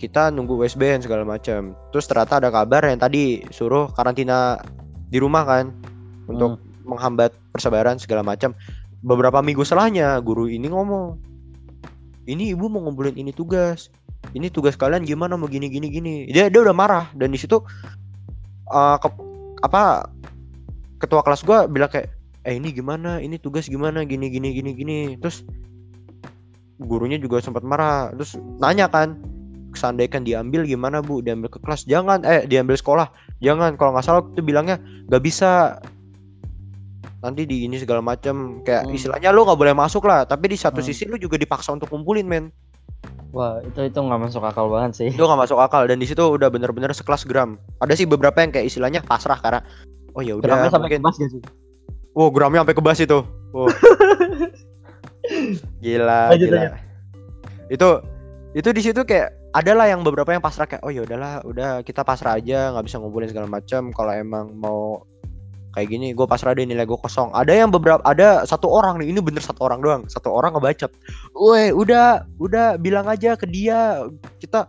[0.00, 4.56] kita nunggu Westband segala macam terus ternyata ada kabar yang tadi suruh karantina
[5.12, 5.76] di rumah kan
[6.24, 6.56] untuk
[6.88, 8.56] menghambat persebaran segala macam
[9.04, 11.20] beberapa minggu setelahnya guru ini ngomong
[12.30, 13.90] ini ibu mau ngumpulin ini tugas.
[14.36, 16.14] Ini tugas kalian gimana mau gini gini gini.
[16.30, 17.58] Dia dia udah marah dan di situ
[18.70, 19.22] eh, ke-
[19.66, 20.06] apa
[21.02, 22.12] ketua kelas gua bilang kayak
[22.46, 23.18] eh ini gimana?
[23.18, 24.06] Ini tugas gimana?
[24.06, 24.98] Gini gini gini gini.
[25.18, 25.42] Terus
[26.78, 28.12] gurunya juga sempat marah.
[28.14, 29.18] Terus nanya kan
[29.72, 31.20] seandainya diambil gimana bu?
[31.20, 31.84] Diambil ke kelas?
[31.84, 32.22] Jangan.
[32.22, 33.10] Eh diambil sekolah?
[33.38, 33.74] Jangan.
[33.74, 35.78] Kalau nggak salah itu bilangnya nggak bisa.
[37.20, 38.62] Nanti di ini segala macam.
[38.62, 38.96] Kayak Hmm.
[38.96, 40.24] istilahnya lu nggak boleh masuk lah.
[40.24, 40.88] Tapi di satu Hmm.
[40.88, 42.48] sisi lu juga dipaksa untuk kumpulin men.
[43.30, 45.08] Wah, itu itu nggak masuk akal banget sih.
[45.12, 45.86] itu nggak masuk akal.
[45.86, 47.56] Dan di situ udah bener-bener sekelas gram.
[47.78, 49.62] Ada sih beberapa yang kayak istilahnya pasrah karena
[50.12, 51.42] oh ya udah Gramnya sampai mungkin kebas gak sih?
[52.10, 53.18] oh gramnya sampai kebas itu.
[53.54, 53.70] Oh.
[55.82, 56.58] gila Lanjut, gila.
[56.58, 56.72] lanjut.
[57.70, 57.88] itu
[58.50, 62.06] itu di situ kayak adalah yang beberapa yang pasrah kayak oh ya udahlah udah kita
[62.06, 65.02] pasrah aja nggak bisa ngumpulin segala macam kalau emang mau
[65.74, 67.30] kayak gini gue pasrah deh nilai gue kosong.
[67.34, 70.90] Ada yang beberapa ada satu orang nih ini bener satu orang doang satu orang ngebacot.
[71.34, 74.06] Weh udah udah bilang aja ke dia
[74.38, 74.66] kita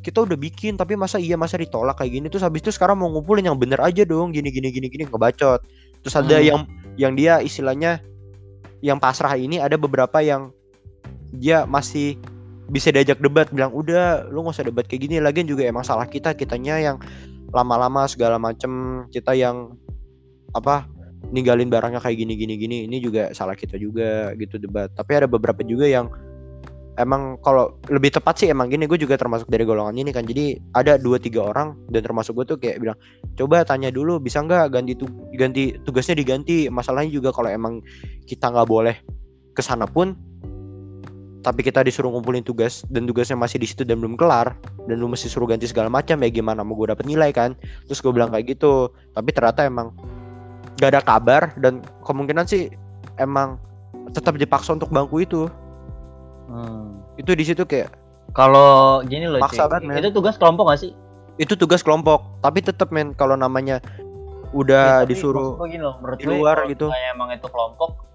[0.00, 2.26] kita udah bikin tapi masa iya masa ditolak kayak gini?
[2.30, 5.62] Terus habis itu sekarang mau ngumpulin yang bener aja dong gini gini gini gini ngebacot.
[6.06, 6.46] Terus ada Hmm.
[6.46, 6.60] yang
[6.98, 8.02] yang dia istilahnya
[8.80, 10.50] yang pasrah ini ada beberapa yang
[11.30, 12.18] dia masih
[12.70, 15.18] bisa diajak debat bilang udah lu nggak usah debat kayak gini.
[15.18, 16.96] Lagian juga emang salah kita kitanya yang
[17.50, 19.74] lama-lama segala macem kita yang
[20.54, 20.86] apa
[21.34, 22.76] ninggalin barangnya kayak gini gini gini.
[22.86, 24.88] Ini juga salah kita juga gitu debat.
[24.94, 26.06] Tapi ada beberapa juga yang
[26.98, 30.22] emang kalau lebih tepat sih emang gini gue juga termasuk dari golongan ini kan.
[30.22, 32.98] Jadi ada dua tiga orang dan termasuk gue tuh kayak bilang
[33.34, 36.70] coba tanya dulu bisa nggak ganti tu ganti tugasnya diganti?
[36.70, 37.82] Masalahnya juga kalau emang
[38.30, 38.94] kita nggak boleh
[39.58, 40.14] ke sana pun
[41.40, 44.52] tapi kita disuruh ngumpulin tugas dan tugasnya masih di situ dan belum kelar
[44.84, 46.60] dan lu mesti suruh ganti segala macam ya gimana?
[46.60, 47.56] Mau gue dapet nilai kan?
[47.88, 48.92] Terus gue bilang kayak gitu.
[49.16, 49.96] Tapi ternyata emang
[50.76, 52.68] gak ada kabar dan kemungkinan sih
[53.16, 53.56] emang
[54.12, 55.48] tetap dipaksa untuk bangku itu.
[56.50, 56.98] Hmm.
[57.14, 57.94] itu di situ kayak
[58.34, 60.92] Kalau gini loh, Maksa Cik, banget, itu tugas kelompok gak sih?
[61.38, 62.26] itu tugas kelompok.
[62.42, 63.78] Tapi tetap men kalau namanya
[64.50, 66.90] udah Ya, disuruh gini loh, menurut di gue luar gitu.
[66.90, 68.09] misalnya emang itu kelompok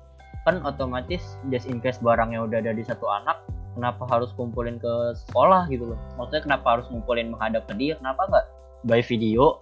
[0.45, 3.41] kan otomatis just in case barangnya udah ada di satu anak
[3.73, 4.93] kenapa harus kumpulin ke
[5.27, 8.45] sekolah gitu loh maksudnya kenapa harus ngumpulin menghadap ke dia kenapa nggak
[8.86, 9.60] by video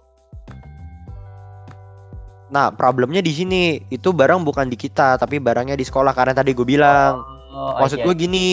[2.52, 6.52] nah problemnya di sini itu barang bukan di kita tapi barangnya di sekolah karena tadi
[6.52, 8.04] gue bilang Oh, Maksud iya.
[8.10, 8.46] gue gini,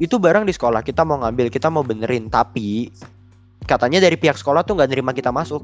[0.00, 2.88] itu barang di sekolah kita mau ngambil, kita mau benerin, tapi
[3.68, 5.60] katanya dari pihak sekolah tuh nggak nerima kita masuk.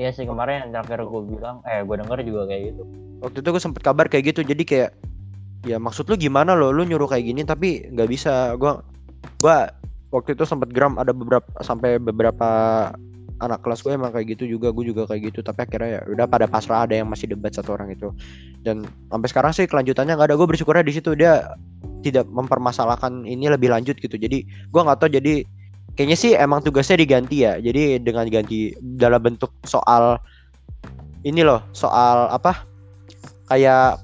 [0.00, 2.82] Iya sih kemarin yang terakhir gue bilang, eh gue denger juga kayak gitu.
[3.20, 4.90] Waktu itu gue sempet kabar kayak gitu, jadi kayak
[5.60, 8.56] ya maksud lu gimana lo, lu nyuruh kayak gini tapi nggak bisa.
[8.56, 8.80] Gua
[9.44, 9.68] gua
[10.08, 12.48] waktu itu sempet gram ada beberapa sampai beberapa
[13.40, 15.40] anak kelas gue emang kayak gitu juga, gue juga kayak gitu.
[15.44, 18.12] Tapi akhirnya ya udah pada pasrah ada yang masih debat satu orang itu.
[18.64, 20.36] Dan sampai sekarang sih kelanjutannya nggak ada.
[20.36, 21.56] Gue bersyukurnya di situ dia
[22.00, 24.16] tidak mempermasalahkan ini lebih lanjut gitu.
[24.16, 25.44] Jadi gua nggak tahu jadi
[26.00, 27.60] kayaknya sih emang tugasnya diganti ya.
[27.60, 30.16] Jadi dengan ganti dalam bentuk soal
[31.28, 32.64] ini loh, soal apa?
[33.52, 34.00] Kayak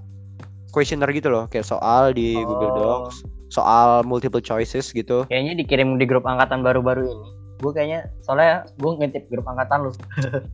[0.77, 2.77] questionnaire gitu loh, kayak soal di Google Oh.
[2.77, 5.25] Docs, soal multiple choices gitu.
[5.33, 7.29] Kayaknya dikirim di grup angkatan baru-baru ini.
[7.65, 9.93] Gue kayaknya soalnya gue ngintip grup angkatan lu.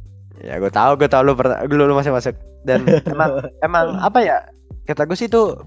[0.42, 2.34] Ya gue tahu, gue tahu lu pernah lu, lu masih masuk.
[2.62, 4.38] Dan emang emang apa ya?
[4.86, 5.58] Kata gue sih itu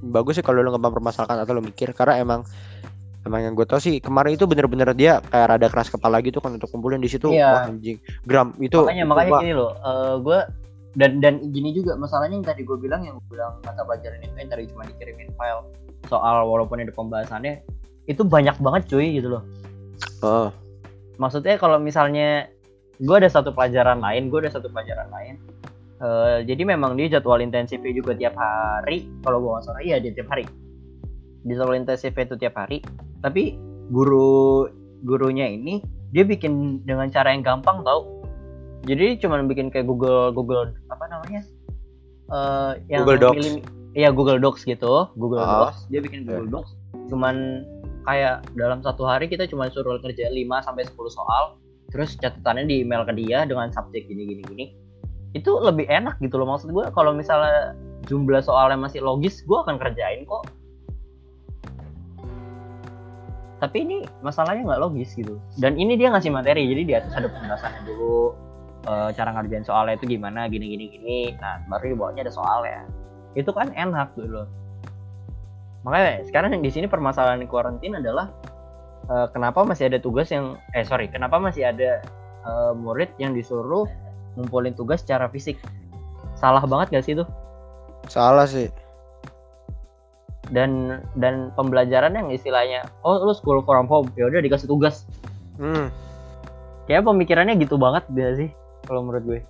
[0.00, 2.40] bagus sih kalau lu nggak mempermasalahkan atau lu mikir karena emang
[3.22, 6.56] emang yang gue tau sih kemarin itu bener-bener dia kayak rada keras kepala gitu kan
[6.56, 7.48] untuk kumpulin di situ Iya.
[7.52, 9.72] wah anjing gram itu makanya itu makanya gua- gini loh,
[10.20, 10.38] gue
[10.90, 14.34] dan dan gini juga masalahnya yang tadi gue bilang yang gue bilang mata pelajaran itu
[14.34, 15.62] yang tadi cuma dikirimin file
[16.06, 17.62] soal walaupun ada pembahasannya
[18.04, 19.42] itu banyak banget cuy gitu loh.
[20.20, 20.50] oh,
[21.14, 22.48] Maksudnya kalau misalnya
[22.96, 25.36] gue ada satu pelajaran lain, gue ada satu pelajaran lain.
[26.00, 29.04] eh, jadi memang dia jadwal intensifnya juga tiap hari.
[29.20, 30.48] Kalau gue nggak salah, iya dia tiap hari.
[31.44, 32.80] Jadwal intensifnya itu tiap hari.
[33.20, 33.56] Tapi
[33.92, 34.66] guru
[35.04, 35.80] gurunya ini
[36.10, 38.20] dia bikin dengan cara yang gampang tau.
[38.88, 41.42] Jadi cuma bikin kayak Google Google apa namanya?
[42.32, 43.46] Eh yang Google Docs.
[43.90, 45.68] Iya Google Docs gitu, Google Ah.
[45.68, 45.90] Docs.
[45.90, 46.70] Dia bikin Google Docs.
[47.10, 47.66] Cuman
[48.08, 51.58] kayak dalam satu hari kita cuma suruh kerja 5 sampai 10 soal.
[51.90, 54.64] Terus catatannya di email ke dia dengan subjek gini gini gini.
[55.34, 57.74] Itu lebih enak gitu loh maksud gue kalau misalnya
[58.06, 60.48] jumlah soalnya masih logis, gue akan kerjain kok.
[63.60, 65.36] Tapi ini masalahnya nggak logis gitu.
[65.60, 68.32] Dan ini dia ngasih materi, jadi di atas ada penjelasannya dulu,
[68.88, 71.18] eh, cara ngerjain soalnya itu gimana, gini gini gini.
[71.36, 72.88] Nah, baru di bawahnya ada soalnya.
[73.36, 74.46] Itu kan enak gitu loh.
[75.84, 78.32] Makanya sekarang di sini permasalahan kuarantin adalah
[79.12, 82.00] eh, kenapa masih ada tugas yang eh sorry, kenapa masih ada
[82.48, 83.84] eh, murid yang disuruh
[84.40, 85.60] ngumpulin tugas secara fisik.
[86.40, 87.28] Salah banget gak sih itu?
[88.08, 88.70] salah sih
[90.50, 95.06] Dan dan pembelajaran yang istilahnya oh lu school from home, ya udah dikasih tugas.
[95.56, 95.86] hmm.
[96.84, 98.50] Kayak pemikirannya gitu banget gak sih
[98.82, 99.40] kalau menurut gue.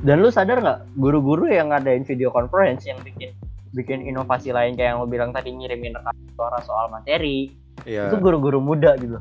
[0.00, 3.32] Dan lu sadar nggak guru-guru yang ngadain video conference yang bikin
[3.72, 7.50] bikin inovasi lain kayak yang lu bilang tadi ngirimin rekaman suara soal materi
[7.82, 8.06] Iya.
[8.06, 9.18] itu guru-guru muda gitu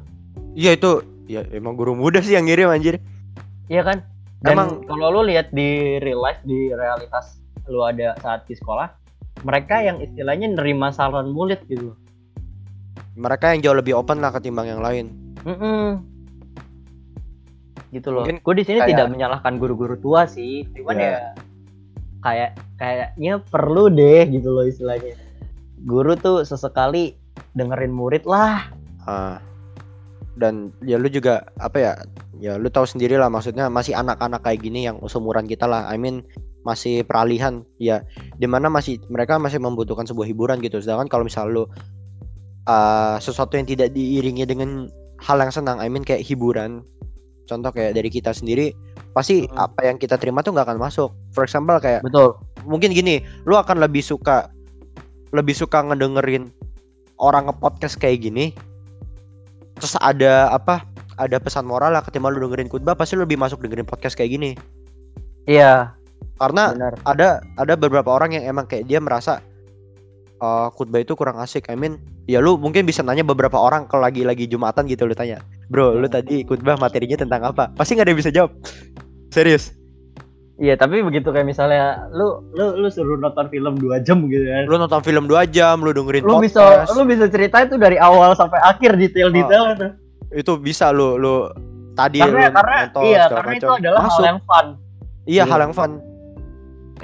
[0.53, 0.91] Iya itu
[1.25, 3.01] ya emang guru muda sih yang ngirim anjir.
[3.65, 3.97] Iya kan?
[4.39, 8.91] Dan Emang- kalau lu lihat di real life di realitas lu ada saat di sekolah,
[9.41, 11.97] mereka yang istilahnya nerima saran murid gitu.
[13.17, 15.09] Mereka yang jauh lebih open lah ketimbang yang lain.
[15.41, 16.01] Mm-mm.
[17.89, 18.25] Gitu loh.
[18.25, 21.09] Gue di sini kayak- tidak menyalahkan guru-guru tua sih, cuman Iya.
[21.09, 21.17] ya
[22.23, 25.17] kayak kayaknya perlu deh gitu loh istilahnya.
[25.83, 27.13] Guru tuh sesekali
[27.53, 28.71] dengerin murid lah.
[29.03, 29.37] Ah.
[30.33, 31.93] Dan ya lu juga apa ya?
[32.41, 35.85] Ya lu tahu sendiri lah maksudnya masih anak-anak kayak gini yang seumuran kita lah.
[35.93, 36.25] I mean
[36.63, 38.03] masih peralihan ya
[38.39, 40.79] di mana masih mereka masih membutuhkan sebuah hiburan gitu.
[40.79, 41.63] Sedangkan kalau misal lu
[42.67, 44.87] uh, sesuatu yang tidak diiringi dengan
[45.19, 46.83] hal yang senang, I mean kayak hiburan.
[47.43, 48.71] Contoh kayak dari kita sendiri
[49.13, 49.69] pasti Hmm.
[49.69, 51.11] apa yang kita terima tuh nggak akan masuk.
[51.35, 52.39] For example kayak Betul.
[52.63, 54.47] mungkin gini, lu akan lebih suka
[55.35, 56.49] lebih suka ngedengerin
[57.19, 58.55] orang nge-podcast kayak gini.
[59.75, 60.87] Terus ada apa?
[61.19, 64.33] Ada pesan moral lah ketimbang lu dengerin khotbah pasti lu lebih masuk dengerin podcast kayak
[64.33, 64.51] gini.
[65.43, 65.93] Iya,
[66.43, 66.93] Karena benar.
[67.03, 69.39] ada ada beberapa orang yang emang kayak dia merasa
[70.35, 71.67] eh khutbah itu kurang asik.
[71.67, 75.39] I mean, ya lu mungkin bisa nanya beberapa orang kalau lagi-lagi Jumatan gitu lu tanya.
[75.67, 76.13] Bro, lu Hmm.
[76.13, 77.71] tadi khutbah materinya tentang apa?
[77.71, 78.51] Pasti nggak ada yang bisa jawab.
[79.29, 79.71] Serius.
[80.53, 84.63] Iya, tapi begitu kayak misalnya lu lu lu suruh nonton film 2 jam gitu kan.
[84.67, 86.93] Lu nonton film 2 jam, lu dengerin lu bisa podcast.
[86.93, 89.87] lu bisa cerita itu dari awal sampai akhir detail-detail itu.
[90.33, 91.45] itu bisa lu lu
[91.93, 93.79] tadi Karena lu karena nonton iya karena itu macam.
[93.79, 94.13] adalah Masuk.
[94.13, 94.65] hal yang fun.
[95.23, 95.43] iya Iya.
[95.45, 95.91] hal yang fun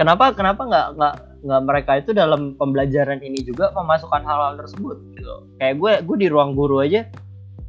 [0.00, 5.44] Kenapa kenapa nggak nggak nggak mereka itu dalam pembelajaran ini juga memasukkan hal-hal tersebut gitu.
[5.60, 7.04] Kayak gue gue di ruang guru aja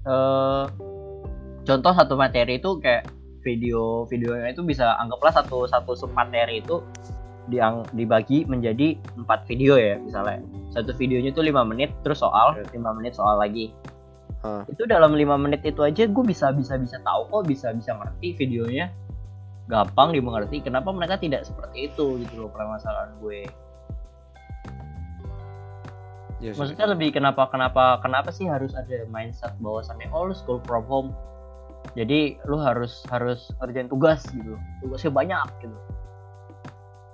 [0.01, 0.65] eh
[1.67, 3.05] contoh satu materi itu kayak
[3.45, 6.81] video videonya itu bisa anggaplah satu satu sub materi itu
[7.49, 10.41] diang, dibagi menjadi empat video ya misalnya
[10.73, 13.73] satu videonya itu lima menit terus soal lima menit soal lagi
[14.41, 14.65] Hah.
[14.69, 18.33] itu dalam lima menit itu aja gue bisa bisa bisa tahu kok bisa bisa ngerti
[18.41, 18.89] videonya
[19.71, 23.47] gampang dimengerti kenapa mereka tidak seperti itu gitu loh permasalahan gue.
[26.43, 30.83] Ya, maksudnya lebih kenapa kenapa kenapa sih harus ada mindset bahwasannya oh lu school from
[30.89, 31.09] home
[31.93, 35.77] jadi lu harus harus kerjain tugas gitu tugasnya banyak gitu.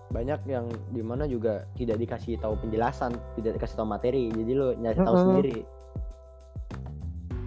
[0.07, 4.67] Banyak yang di mana juga tidak dikasih tahu penjelasan tidak dikasih tahu materi jadi lu
[4.79, 5.25] nyari tahu Mm-mm.
[5.27, 5.59] sendiri.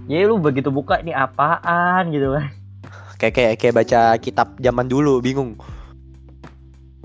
[0.04, 2.12] Jadi lu begitu buka ini apaan?
[2.12, 2.59] gitu kan
[3.20, 5.60] kayak kayak kayak baca kitab zaman dulu bingung.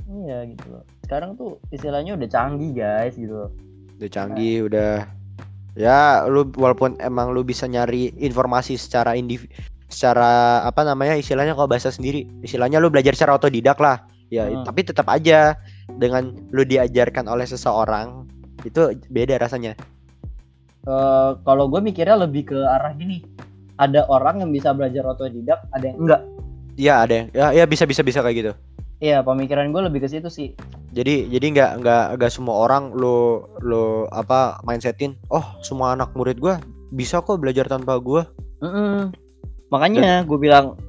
[0.07, 0.83] Iya gitu loh.
[1.03, 3.51] Sekarang tuh istilahnya udah canggih guys gitu loh.
[3.99, 5.03] Udah canggih udah.
[5.75, 9.43] Ya lu walaupun emang lu bisa nyari informasi secara indiv
[9.91, 14.07] secara apa namanya istilahnya kalau bahasa sendiri istilahnya lu belajar secara otodidak lah.
[14.33, 14.65] Ya Hmm.
[14.65, 15.53] tapi tetap aja
[15.99, 18.25] dengan lu diajarkan oleh seseorang
[18.65, 19.77] itu beda rasanya.
[20.85, 23.25] Eh, kalau gue mikirnya lebih ke arah gini
[23.81, 26.21] ada orang yang bisa belajar otodidak ada yang enggak?
[26.75, 28.51] Iya ada yang ya, ya bisa bisa bisa kayak gitu.
[29.03, 30.49] Iya pemikiran gue lebih ke situ sih.
[30.95, 36.39] Jadi jadi nggak nggak nggak semua orang lu lu apa mindsetin oh semua anak murid
[36.39, 36.63] gua
[36.95, 38.23] bisa kok belajar tanpa gua.
[38.63, 39.11] Mm-mm.
[39.67, 40.79] Makanya gue bilang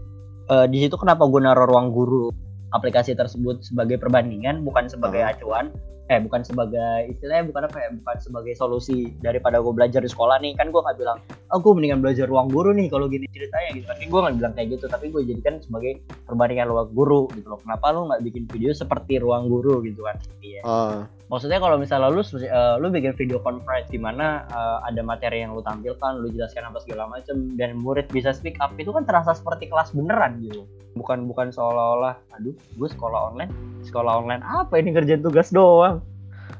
[0.50, 2.30] eh, di situ kenapa gue naruh ruang guru
[2.74, 5.70] aplikasi tersebut sebagai perbandingan bukan sebagai acuan
[6.06, 10.38] eh bukan sebagai istilahnya bukan apa ya bukan sebagai solusi daripada gue belajar di sekolah
[10.38, 10.54] nih.
[10.54, 11.18] Kan gue nggak bilang
[11.50, 13.86] oh gue mendingan belajar ruang guru nih kalau gini ceritanya gitu.
[13.90, 17.58] Tapi gue nggak bilang kayak gitu tapi gue jadikan sebagai perbandingan ruang guru gitu loh.
[17.58, 20.16] Kenapa lu nggak bikin video seperti ruang guru gitu kan?
[20.42, 20.60] Iya.
[20.62, 25.42] Oh maksudnya kalau misalnya lu eh, lu bikin video conference di mana eh, ada materi
[25.42, 29.02] yang lu tampilkan, lu jelaskan apa segala macam dan murid bisa speak up itu kan
[29.02, 30.66] terasa seperti kelas beneran gitu.
[30.96, 33.52] Bukan bukan seolah-olah aduh, gue sekolah online,
[33.84, 35.95] sekolah online apa ini kerjaan tugas doang.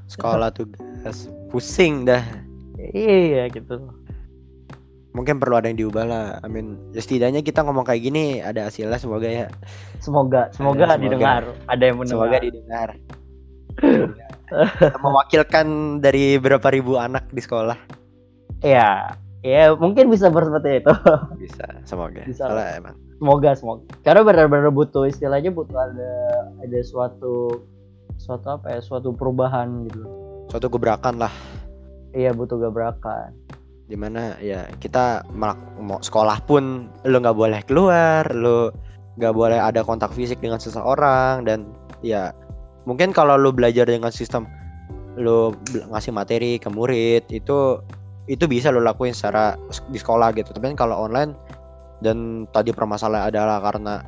[0.07, 2.23] Sekolah tugas pusing dah
[2.77, 3.83] Iya gitu.
[5.11, 9.01] mungkin perlu ada yang diubah lah amin ya setidaknya kita ngomong kayak gini ada hasilnya
[9.01, 9.47] semoga ya
[9.99, 11.01] Semoga semoga, semoga.
[11.01, 12.29] didengar, ada yang mendengar.
[12.29, 12.88] semoga didengar
[15.01, 15.66] mewakilkan
[15.99, 17.77] dari berapa ribu anak di sekolah
[18.61, 19.12] Iya.
[19.45, 20.92] Ya, mungkin bisa seperti itu.
[21.38, 22.51] bisa semoga Bisa.
[22.51, 26.12] Soalnya emang semoga semoga karena benar-benar butuh istilahnya butuh ada
[26.61, 27.62] ada suatu
[28.16, 30.02] suatu apa ya suatu perubahan gitu.
[30.50, 31.33] Suatu gebrakan lah.
[32.16, 33.37] Iya butuh gebrakan.
[33.87, 38.72] Di mana ya kita melak- mau sekolah pun lu nggak boleh keluar lu
[39.16, 41.70] nggak boleh ada kontak fisik dengan seseorang dan
[42.05, 42.35] ya
[42.85, 44.44] mungkin kalau lu belajar dengan sistem
[45.16, 47.81] lu bel- ngasih materi ke murid itu
[48.26, 49.55] itu bisa lu lakuin secara
[49.92, 50.50] di sekolah gitu.
[50.50, 51.33] Tapi kan kalau online
[52.02, 54.02] dan tadi permasalahan adalah karena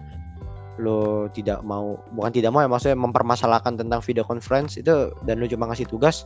[0.79, 5.51] lu tidak mau bukan tidak mau ya maksudnya mempermasalahkan tentang video conference itu dan lu
[5.51, 6.23] cuma ngasih tugas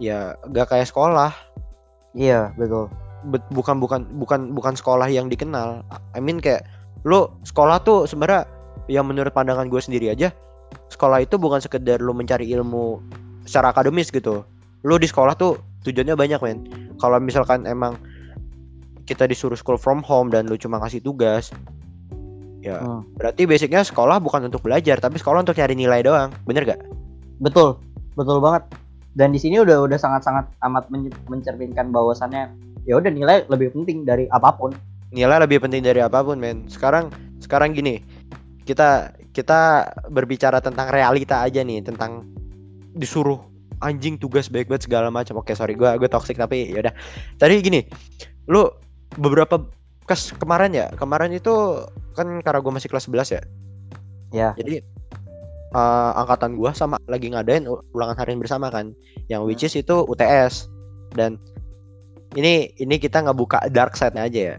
[0.00, 1.32] ya gak kayak sekolah
[2.16, 2.88] iya betul
[3.26, 5.82] bet- bukan bukan bukan bukan sekolah yang dikenal.
[6.14, 6.66] I mean kayak
[7.02, 8.46] lu sekolah tuh sebenarnya
[8.86, 10.32] yang menurut pandangan gue sendiri aja
[10.92, 13.02] sekolah itu bukan sekedar lu mencari ilmu
[13.48, 14.44] secara akademis gitu.
[14.86, 16.58] Lu di sekolah tuh tujuannya banyak men.
[16.98, 17.98] Kalau misalkan emang
[19.08, 21.50] kita disuruh school from home dan lu cuma ngasih tugas
[22.62, 22.78] ya.
[22.82, 23.02] Hmm.
[23.14, 26.30] berarti basicnya sekolah bukan untuk belajar tapi sekolah untuk nyari nilai doang.
[26.44, 26.80] Bener gak?
[27.38, 27.78] betul.
[28.18, 28.66] Betul banget.
[29.14, 32.50] Dan di sini udah udah sangat-sangat amat men- mencerminkan bahwasannya
[32.86, 34.74] ya udah nilai lebih penting dari apa pun.
[35.14, 36.66] Nilai lebih penting dari apa pun men.
[36.66, 38.02] Sekarang sekarang gini.
[38.66, 42.26] Kita kita berbicara tentang realita aja nih tentang
[42.98, 43.38] disuruh
[43.78, 45.38] anjing tugas baik banget segala macam.
[45.38, 46.92] Oke sorry gue gue toxic tapi yaudah
[47.38, 47.86] tadi gini
[48.50, 48.66] lu
[49.14, 49.62] beberapa
[50.08, 50.88] kes kemarin ya?
[50.96, 51.84] Kemarin itu
[52.16, 53.42] kan karena gue masih kelas 11 ya?
[54.28, 54.52] Ya.
[54.60, 54.84] jadi
[55.72, 57.64] eh, angkatan gua sama lagi ngadain
[57.96, 58.92] ulangan harian bersama kan?
[59.28, 60.68] Yang which is itu UTS
[61.16, 61.40] dan
[62.36, 64.56] ini ini kita nggak buka dark side-nya aja ya?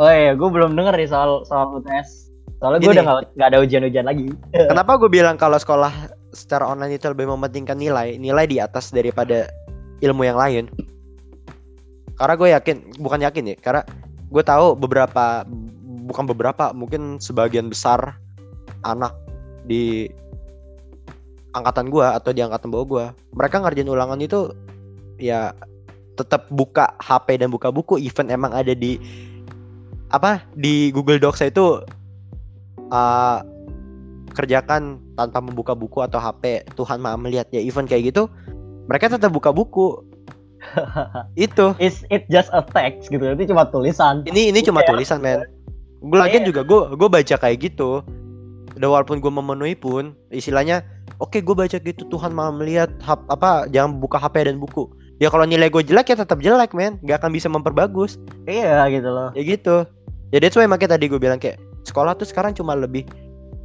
[0.00, 3.58] Oh iya gue belum denger nih soal soal UTS soalnya gue udah nggak nggak ada
[3.60, 4.26] ujian-ujian lagi.
[4.72, 5.92] Kenapa gue bilang kalau sekolah
[6.32, 9.52] secara online itu lebih mementingkan nilai, nilai di atas daripada
[10.00, 10.64] ilmu yang lain?
[12.14, 13.82] Karena gue yakin, bukan yakin ya, karena
[14.28, 15.44] gue tahu beberapa,
[16.08, 18.16] bukan beberapa, mungkin sebagian besar
[18.84, 19.12] anak
[19.64, 20.08] di
[21.54, 23.04] angkatan gue atau di angkatan bawah gue,
[23.36, 24.52] mereka ngerjain ulangan itu
[25.16, 25.54] ya
[26.14, 28.98] tetap buka HP dan buka buku, even emang ada di
[30.14, 31.82] apa di Google Docs itu
[32.94, 33.38] uh,
[34.34, 38.26] kerjakan tanpa membuka buku atau HP Tuhan maha melihat ya event kayak gitu
[38.90, 40.02] mereka tetap buka buku
[41.36, 41.66] itu.
[41.78, 43.24] Is it just a text gitu.
[43.24, 44.22] Itu cuma tulisan.
[44.24, 44.88] Ini ini cuma Iya.
[44.90, 45.44] tulisan men.
[46.00, 46.48] Gue lagian Iya.
[46.52, 48.04] juga gue gue baca kayak gitu.
[48.74, 50.82] Udah walaupun gue memenuhi pun istilahnya
[51.16, 54.90] oke gue baca gitu Tuhan maha melihat hap- apa jangan buka HP dan buku.
[55.16, 56.98] Ya kalau nilai gue jelek ya tetap jelek men.
[57.00, 58.18] Nggak akan bisa memperbagus.
[58.44, 59.30] Iya gitu loh.
[59.32, 59.86] Ya gitu.
[60.34, 61.56] Ya that's why makanya tadi gue bilang kayak
[61.86, 63.06] sekolah tuh sekarang cuma lebih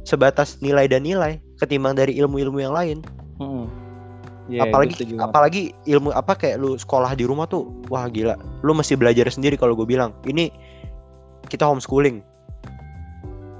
[0.00, 3.04] sebatas nilai dan nilai ketimbang dari ilmu-ilmu yang lain
[4.50, 5.30] Iya, apalagi gitu juga.
[5.30, 8.34] apalagi ilmu apa kayak lu sekolah di rumah tuh wah gila.
[8.66, 10.50] Lu mesti belajar sendiri kalau gue bilang ini
[11.46, 12.20] kita homeschooling.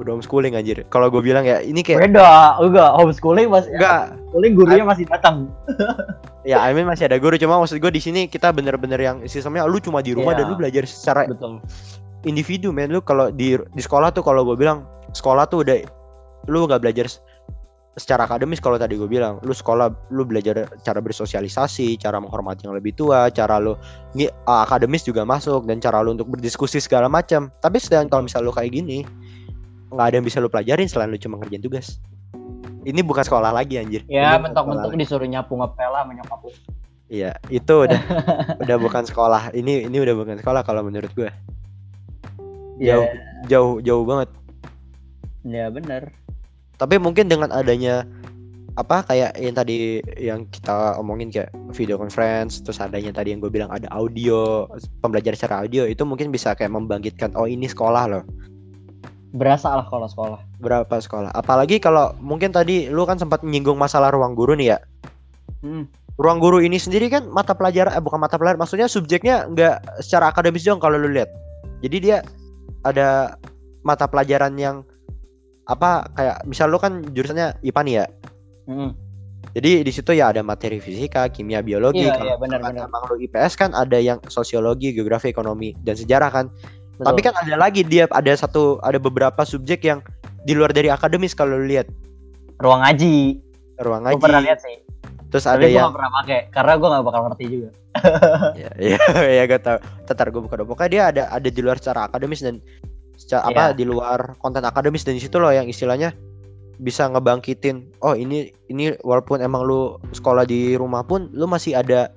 [0.01, 0.83] Udah homeschooling anjir.
[0.89, 4.17] Kalau gue bilang ya ini kayak beda enggak homeschooling masih enggak.
[4.19, 5.47] homeschooling gurunya masih datang.
[6.41, 9.69] Ya I mean masih ada guru cuma maksud gue di sini kita bener-bener yang sistemnya
[9.69, 10.41] lu cuma di rumah Iya.
[10.41, 11.61] dan lu belajar secara betul.
[12.25, 15.85] individu men lu kalau di di sekolah tuh kalau gue bilang sekolah tuh udah
[16.49, 17.13] lu nggak belajar
[17.99, 22.79] secara akademis kalau tadi gue bilang lu sekolah lu belajar cara bersosialisasi cara menghormati yang
[22.79, 23.75] lebih tua cara lu
[24.15, 27.51] ngi- uh, akademis juga masuk dan cara lu untuk berdiskusi segala macam.
[27.59, 29.03] Tapi sedang kalau misal lu kayak gini
[29.91, 31.99] nggak ada yang bisa lu pelajarin selain lu cuma ngerjain tugas.
[32.87, 34.07] Ini bukan sekolah lagi anjir.
[34.07, 36.49] Ya mentok-mentok disuruh nyapu ngepel sama nyokap lu.
[36.49, 36.63] lagi.
[37.11, 38.01] iya itu udah
[38.63, 39.51] udah bukan sekolah.
[39.51, 41.27] Ini ini udah bukan sekolah kalau menurut gue
[42.81, 43.07] ya jauh
[43.51, 44.31] jauh jauh banget.
[45.43, 46.15] Ya bener
[46.81, 48.09] tapi mungkin dengan adanya
[48.81, 53.53] apa kayak yang tadi yang kita omongin kayak video conference terus adanya tadi yang gue
[53.53, 54.65] bilang ada audio
[55.05, 58.25] pembelajaran secara audio itu mungkin bisa kayak membangkitkan oh ini sekolah loh.
[59.31, 60.41] Berasa lah kalau sekolah.
[60.59, 61.31] Berapa sekolah?
[61.37, 64.79] Apalagi kalau mungkin tadi lu kan sempat menyinggung masalah ruang guru nih ya.
[65.61, 65.85] Hmm.
[66.21, 70.29] ruang guru ini sendiri kan mata pelajaran eh bukan mata pelajaran maksudnya subjeknya nggak secara
[70.29, 71.33] akademis dong kalau lu lihat.
[71.81, 72.21] Jadi dia
[72.85, 73.37] ada
[73.85, 74.85] mata pelajaran yang
[75.71, 78.07] apa kayak misal lu kan jurusannya IPA nih ya
[78.71, 78.95] Hmm.
[79.51, 82.07] Jadi di situ ya ada materi fisika, kimia, biologi.
[82.07, 82.87] Iya, Kalau iya, benar, benar.
[82.87, 86.47] Emang lu IPS kan ada yang sosiologi, geografi, ekonomi dan sejarah kan.
[86.95, 87.07] Betul.
[87.11, 89.99] Tapi kan ada lagi dia ada satu ada beberapa subjek yang
[90.47, 91.89] di luar dari akademis kalau lu lihat
[92.61, 93.41] ruang ngaji
[93.81, 94.23] ruang gue ngaji.
[94.23, 94.77] pernah lihat sih
[95.31, 97.69] Terus ada tapi gue yang gak pernah pakai karena gue gak bakal ngerti juga
[98.63, 99.79] ya ya, ya gak tau.
[100.07, 100.71] Tetar gue buka dong.
[100.71, 102.63] Pokoknya dia ada ada di luar secara akademis dan
[103.21, 103.77] secara apa Iya.
[103.77, 105.05] di luar konten akademis.
[105.05, 106.17] Dan di situ loh yang istilahnya
[106.81, 112.09] bisa ngebangkitin oh ini ini walaupun emang lu sekolah di rumah pun lu masih ada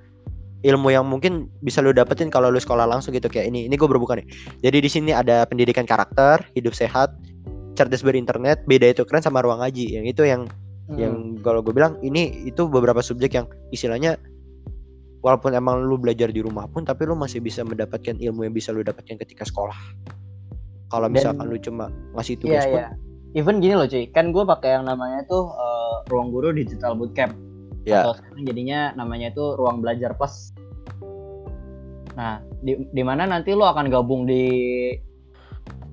[0.63, 3.27] ilmu yang mungkin bisa lu dapetin kalau lu sekolah langsung gitu.
[3.27, 4.23] Kayak ini ini gue berbuka nih.
[4.63, 7.11] Jadi di sini ada pendidikan karakter hidup sehat
[7.75, 9.99] cerdas berinternet beda itu keren sama ruang ngaji.
[9.99, 10.43] Yang itu yang
[10.83, 10.99] Hmm.
[10.99, 14.19] yang kalau gue bilang ini itu beberapa subjek yang istilahnya
[15.23, 18.75] walaupun emang lu belajar di rumah pun tapi lu masih bisa mendapatkan ilmu yang bisa
[18.75, 19.75] lu dapatkan ketika sekolah
[20.93, 22.87] kalau Dan- misalkan lu cuma ngasih Iya tugas pun iya.
[23.33, 27.33] Even gini loh cuy, kan gue pakai yang namanya tuh eh, ruang guru digital bootcamp.
[27.81, 30.53] ya Atau sekarang jadinya namanya itu ruang belajar plus.
[32.13, 34.45] Nah, di, di mana nanti lo akan gabung di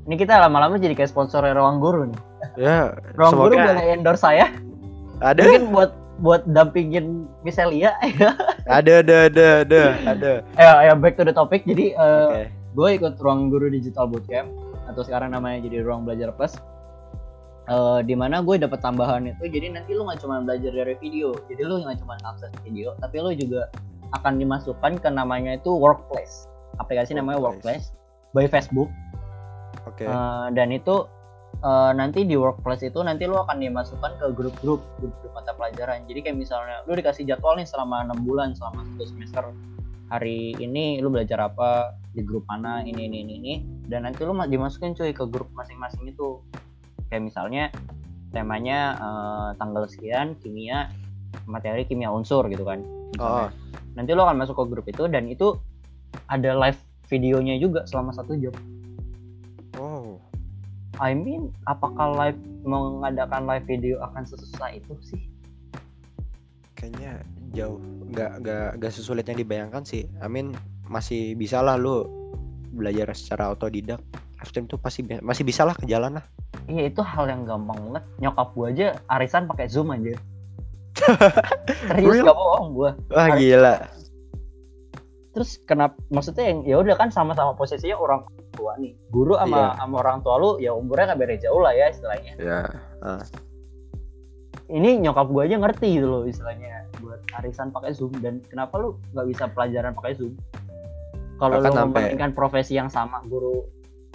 [0.05, 2.21] ini kita lama-lama jadi kayak sponsor ruang guru nih.
[2.61, 4.47] ya Ruang guru semoga boleh endorse saya.
[5.25, 5.91] ada Mungkin buat
[6.21, 7.97] buat dampingin Miselia.
[8.69, 11.65] ada ada ada ada ada ya, ya back to the topic.
[11.65, 14.47] Jadi eh, oke gue ikut ruang guru digital bootcamp
[14.91, 16.59] atau sekarang namanya jadi ruang belajar plus
[17.71, 21.31] Eh di mana gue dapat tambahan itu jadi nanti lu nggak cuma belajar dari video
[21.47, 23.71] jadi lu nggak cuma akses video tapi lu juga
[24.19, 26.51] akan dimasukkan ke namanya itu workplace.
[26.83, 27.95] Aplikasi namanya Workplace.
[28.31, 28.87] by Facebook.
[29.87, 30.07] Oke.
[30.07, 31.07] Eh, dan itu
[31.63, 36.07] eh, nanti di workplace itu nanti lu akan dimasukkan ke grup-grup grup-grup mata pelajaran.
[36.07, 39.43] Jadi kayak misalnya lu dikasih jadwal nih selama enam bulan selama satu semester
[40.11, 43.55] hari ini lu belajar apa di grup mana ini ini ini, ini.
[43.87, 46.43] dan nanti lu ma- dimasukin cuy ke grup masing-masing itu
[47.09, 47.71] kayak misalnya
[48.35, 50.91] temanya eh, tanggal sekian kimia
[51.47, 52.83] materi kimia unsur gitu kan
[53.23, 53.47] oh
[53.95, 55.55] nanti lu akan masuk ke grup itu dan itu
[56.27, 58.55] ada live videonya juga selama satu jam
[59.79, 60.19] oh
[61.01, 65.23] I mean, apakah live mengadakan live video akan sesusah itu sih?
[66.81, 67.79] kayaknya jauh
[68.09, 70.51] nggak nggak nggak sesulit yang dibayangkan sih Amin
[70.85, 72.07] masih bisa lah lu
[72.71, 73.99] belajar secara otodidak
[74.39, 76.25] After itu pasti masih bisa lah ke jalan lah
[76.65, 78.05] Iya itu hal yang gampang banget.
[78.19, 80.15] Nyokap gua aja arisan pakai zoom aja.
[81.91, 82.91] Serius gak bohong gua.
[83.09, 83.75] wah Hari- gila
[85.31, 85.95] Terus kenapa?
[86.09, 88.95] Maksudnya yang ya udah kan sama-sama posisinya orang tua nih.
[89.09, 89.79] Guru sama Iya.
[89.79, 92.33] sama orang tua lu ya umurnya nggak beda jauh lah ya istilahnya.
[92.37, 92.61] ya
[94.67, 96.80] Ini nyokap gua aja ngerti gitu loh istilahnya
[97.37, 100.35] arisan pakai zoom dan kenapa lu nggak bisa pelajaran pakai zoom?
[101.37, 103.65] Kalau lu membandingkan profesi yang sama guru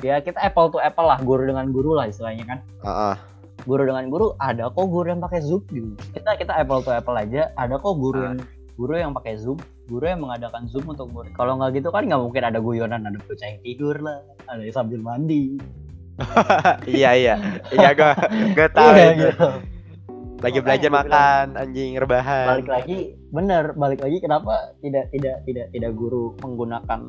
[0.04, 2.60] ya kita apple to apple lah guru dengan guru lah istilahnya kan.
[2.84, 3.16] ah ah.
[3.64, 7.16] guru dengan guru ada kok guru yang pakai zoom gitu kita kita apple to apple
[7.16, 8.36] aja ada kok guru Ah.
[8.36, 8.40] yang
[8.76, 9.56] guru yang pakai zoom
[9.88, 13.16] guru yang mengadakan zoom untuk murid kalau nggak gitu kan nggak mungkin ada guyonan ada
[13.24, 15.56] bocah yang tidur lah ada yang sambil mandi
[16.92, 17.36] iya iya
[17.72, 18.14] iya gua
[18.76, 19.48] tahu Iya, itu gitu.
[20.46, 22.48] Lagi belajar makan anjing rebahan.
[22.62, 22.98] Balik lagi
[23.34, 27.00] bener balik lagi kenapa tidak tidak tidak tidak guru menggunakan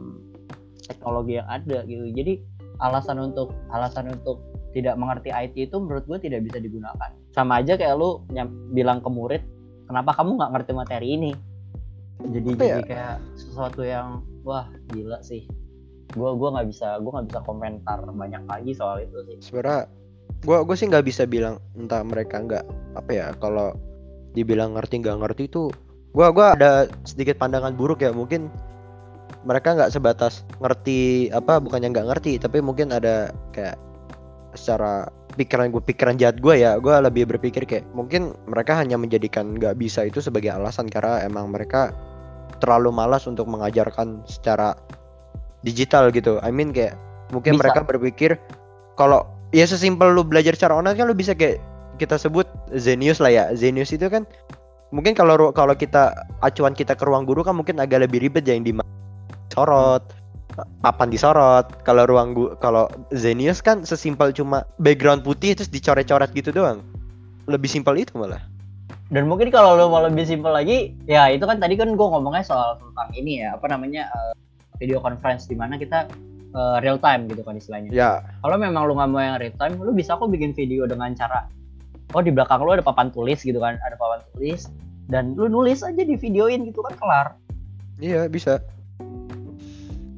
[0.89, 2.09] teknologi yang ada gitu.
[2.17, 2.41] Jadi
[2.81, 4.41] alasan untuk alasan untuk
[4.73, 7.11] tidak mengerti IT itu menurut gue tidak bisa digunakan.
[7.33, 8.25] Sama aja kayak lu
[8.73, 9.45] bilang ke murid
[9.85, 11.33] kenapa kamu nggak ngerti materi ini?
[12.17, 12.89] Jadi Apa jadi ya?
[12.89, 15.45] kayak sesuatu yang wah gila sih.
[16.17, 19.37] Gue gua nggak bisa gue nggak bisa komentar banyak lagi soal itu sih.
[19.53, 19.93] Sebenarnya
[20.47, 23.75] gue gue sih nggak bisa bilang entah mereka nggak apa ya kalau
[24.39, 25.75] dibilang ngerti nggak ngerti itu
[26.17, 28.09] gue gua ada sedikit pandangan buruk ya.
[28.09, 28.49] Mungkin
[29.45, 33.77] mereka nggak sebatas ngerti apa bukannya nggak ngerti tapi mungkin ada kayak
[34.57, 36.81] secara pikiran gue pikiran jahat gue ya.
[36.81, 41.53] Gue lebih berpikir kayak mungkin mereka hanya menjadikan nggak bisa itu sebagai alasan karena emang
[41.53, 41.93] mereka
[42.65, 44.73] terlalu malas untuk mengajarkan secara
[45.61, 46.41] digital gitu.
[46.41, 46.97] I mean kayak
[47.29, 47.61] mungkin Bisa.
[47.61, 48.41] mereka berpikir
[48.97, 51.63] kalau ya sesimpel lu belajar secara online kan lu bisa kayak
[51.97, 53.45] kita sebut Zenius lah ya.
[53.53, 54.27] Zenius itu kan
[54.95, 58.55] mungkin kalau kalau kita acuan kita ke ruang guru kan mungkin agak lebih ribet ya
[58.55, 58.73] yang di
[59.53, 60.03] sorot
[60.81, 61.67] papan disorot.
[61.85, 66.81] Kalau ruang gu kalau Zenius kan sesimpel cuma background putih terus dicoret-coret gitu doang.
[67.47, 68.41] Lebih simpel itu malah.
[69.07, 72.43] Dan mungkin kalau lo mau lebih simpel lagi ya itu kan tadi kan gue ngomongnya
[72.43, 74.35] soal tentang ini ya apa namanya eh,
[74.83, 76.11] video conference di mana kita
[76.57, 77.93] eh, real time gitu kan istilahnya.
[77.93, 78.25] Ya.
[78.41, 81.45] Kalau memang lu nggak mau yang real time lu bisa kok bikin video dengan cara
[82.17, 84.73] oh di belakang lu ada papan tulis gitu kan ada papan tulis
[85.13, 87.27] dan lu nulis aja di videoin gitu kan kelar.
[88.01, 88.65] Iya bisa.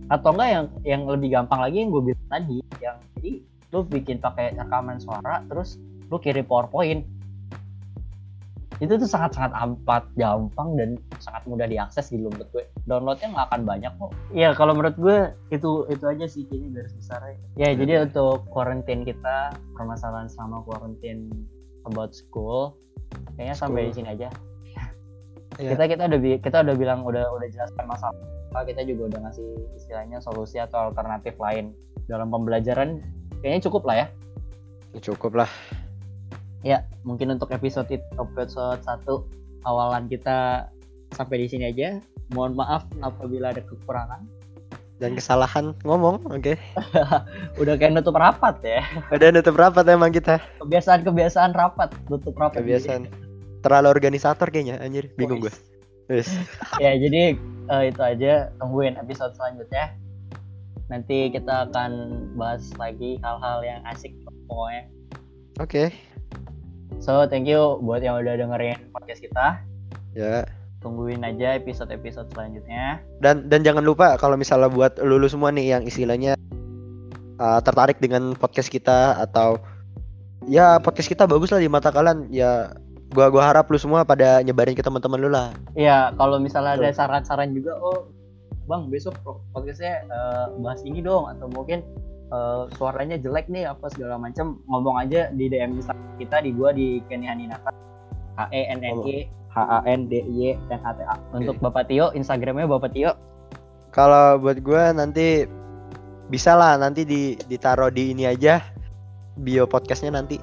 [0.08, 3.32] Atau enggak yang yang lebih gampang lagi yang gue bilang tadi yang jadi
[3.68, 5.76] lu bikin pakai rekaman suara terus
[6.08, 7.04] lu kirim powerpoint
[8.78, 12.64] itu tuh sangat sangat amat gampang dan sangat mudah diakses gitu menurut gue.
[12.86, 14.10] Downloadnya nggak akan banyak kok.
[14.30, 17.74] Ya kalau menurut gue itu itu aja sih kayaknya garis besarnya ya.
[17.74, 21.26] Jadi untuk quarantine kita permasalahan selama quarantine
[21.90, 22.78] about school
[23.34, 23.98] kayaknya sampai di School.
[24.06, 24.28] sini aja.
[25.58, 25.74] Iya.
[25.74, 28.22] kita kita udah kita udah bilang udah udah jelaskan masalah.
[28.62, 31.74] Kita juga udah ngasih istilahnya solusi atau alternatif lain
[32.06, 33.02] dalam pembelajaran.
[33.42, 34.06] Kayaknya cukup lah ya.
[35.02, 35.50] Cukup lah
[36.66, 39.26] ya mungkin untuk episode episode satu
[39.62, 40.68] awalan kita
[41.14, 42.02] sampai di sini aja.
[42.34, 44.28] Mohon maaf apabila ada kekurangan.
[44.98, 46.58] Dan kesalahan ngomong oke.
[47.62, 48.82] Udah kayak nutup rapat ya.
[49.14, 50.42] Udah nutup rapat emang kita.
[50.58, 52.60] Kebiasaan kebiasaan rapat nutup rapat.
[52.60, 53.06] Kebiasaan.
[53.62, 55.08] Terlalu organisator kayaknya anjir.
[55.14, 55.54] Bingung gue
[56.10, 56.28] Wis.
[56.84, 57.38] ya jadi
[57.70, 58.50] eh, itu aja.
[58.58, 59.94] Tungguin episode selanjutnya.
[60.90, 61.92] Nanti kita akan
[62.34, 64.12] bahas lagi hal-hal yang asik
[64.50, 64.90] pokoknya.
[65.62, 65.94] Oke
[66.98, 69.46] so thank you buat yang udah dengerin podcast kita.
[70.14, 70.46] Ya.
[70.78, 73.02] Tungguin aja episode-episode selanjutnya.
[73.18, 76.38] Dan dan jangan lupa kalau misalnya buat lulu semua nih yang istilahnya
[77.42, 79.58] uh, tertarik dengan podcast kita atau
[80.46, 82.30] ya podcast kita bagus lah di mata kalian.
[82.30, 82.78] Ya
[83.10, 85.50] gua gua harap lu semua pada nyebarin ke teman-teman lu lah.
[85.74, 88.10] Ya kalau misalnya ada saran-saran juga oh
[88.68, 89.18] bang besok
[89.50, 91.26] podcastnya eh, bahas ini dong.
[91.26, 91.82] Atau mungkin
[92.28, 96.70] eh, suaranya jelek nih apa segala macam ngomong aja di DM Instagram kita di gua
[96.72, 97.70] di Kenny Haninata.
[98.38, 101.16] H E N N I H A N D Y N A T A.
[101.34, 103.18] Untuk Bapak Tio Instagramnya Bapak Tio?
[103.90, 105.48] Kalau buat gua nanti
[106.28, 108.62] bisa lah nanti di ditaruh di ini aja
[109.40, 110.38] bio podcastnya nanti.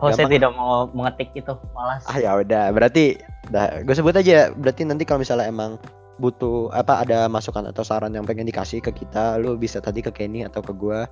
[0.00, 0.32] Oh saya Gampang.
[0.36, 2.04] tidak mau mengetik itu malas.
[2.08, 3.20] Ah ya udah berarti
[3.50, 5.76] dah gue sebut aja berarti nanti kalau misalnya emang
[6.20, 10.12] butuh apa ada masukan atau saran yang pengen dikasih ke kita lu bisa tadi ke
[10.12, 11.08] Kenny atau ke gua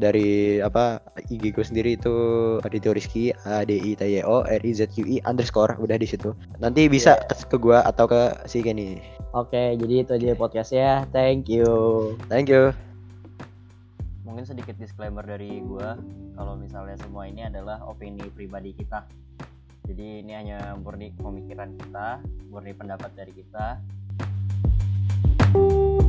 [0.00, 2.16] dari apa IG gue sendiri itu
[2.64, 6.00] Adityo Rizky A D I T Y O R I Z U I underscore udah
[6.00, 6.32] di situ.
[6.56, 8.96] Nanti bisa ke, ke gua atau ke si Kenny.
[9.36, 11.04] Oke jadi itu aja podcastnya.
[11.12, 12.16] Thank you.
[12.32, 12.72] Thank you.
[14.24, 16.00] Mungkin sedikit disclaimer dari gua
[16.32, 19.04] kalau misalnya semua ini adalah opini pribadi kita.
[19.86, 22.18] Jadi ini hanya murni pemikiran kita
[22.50, 23.78] murni pendapat dari kita
[25.38, 26.05] Thank you.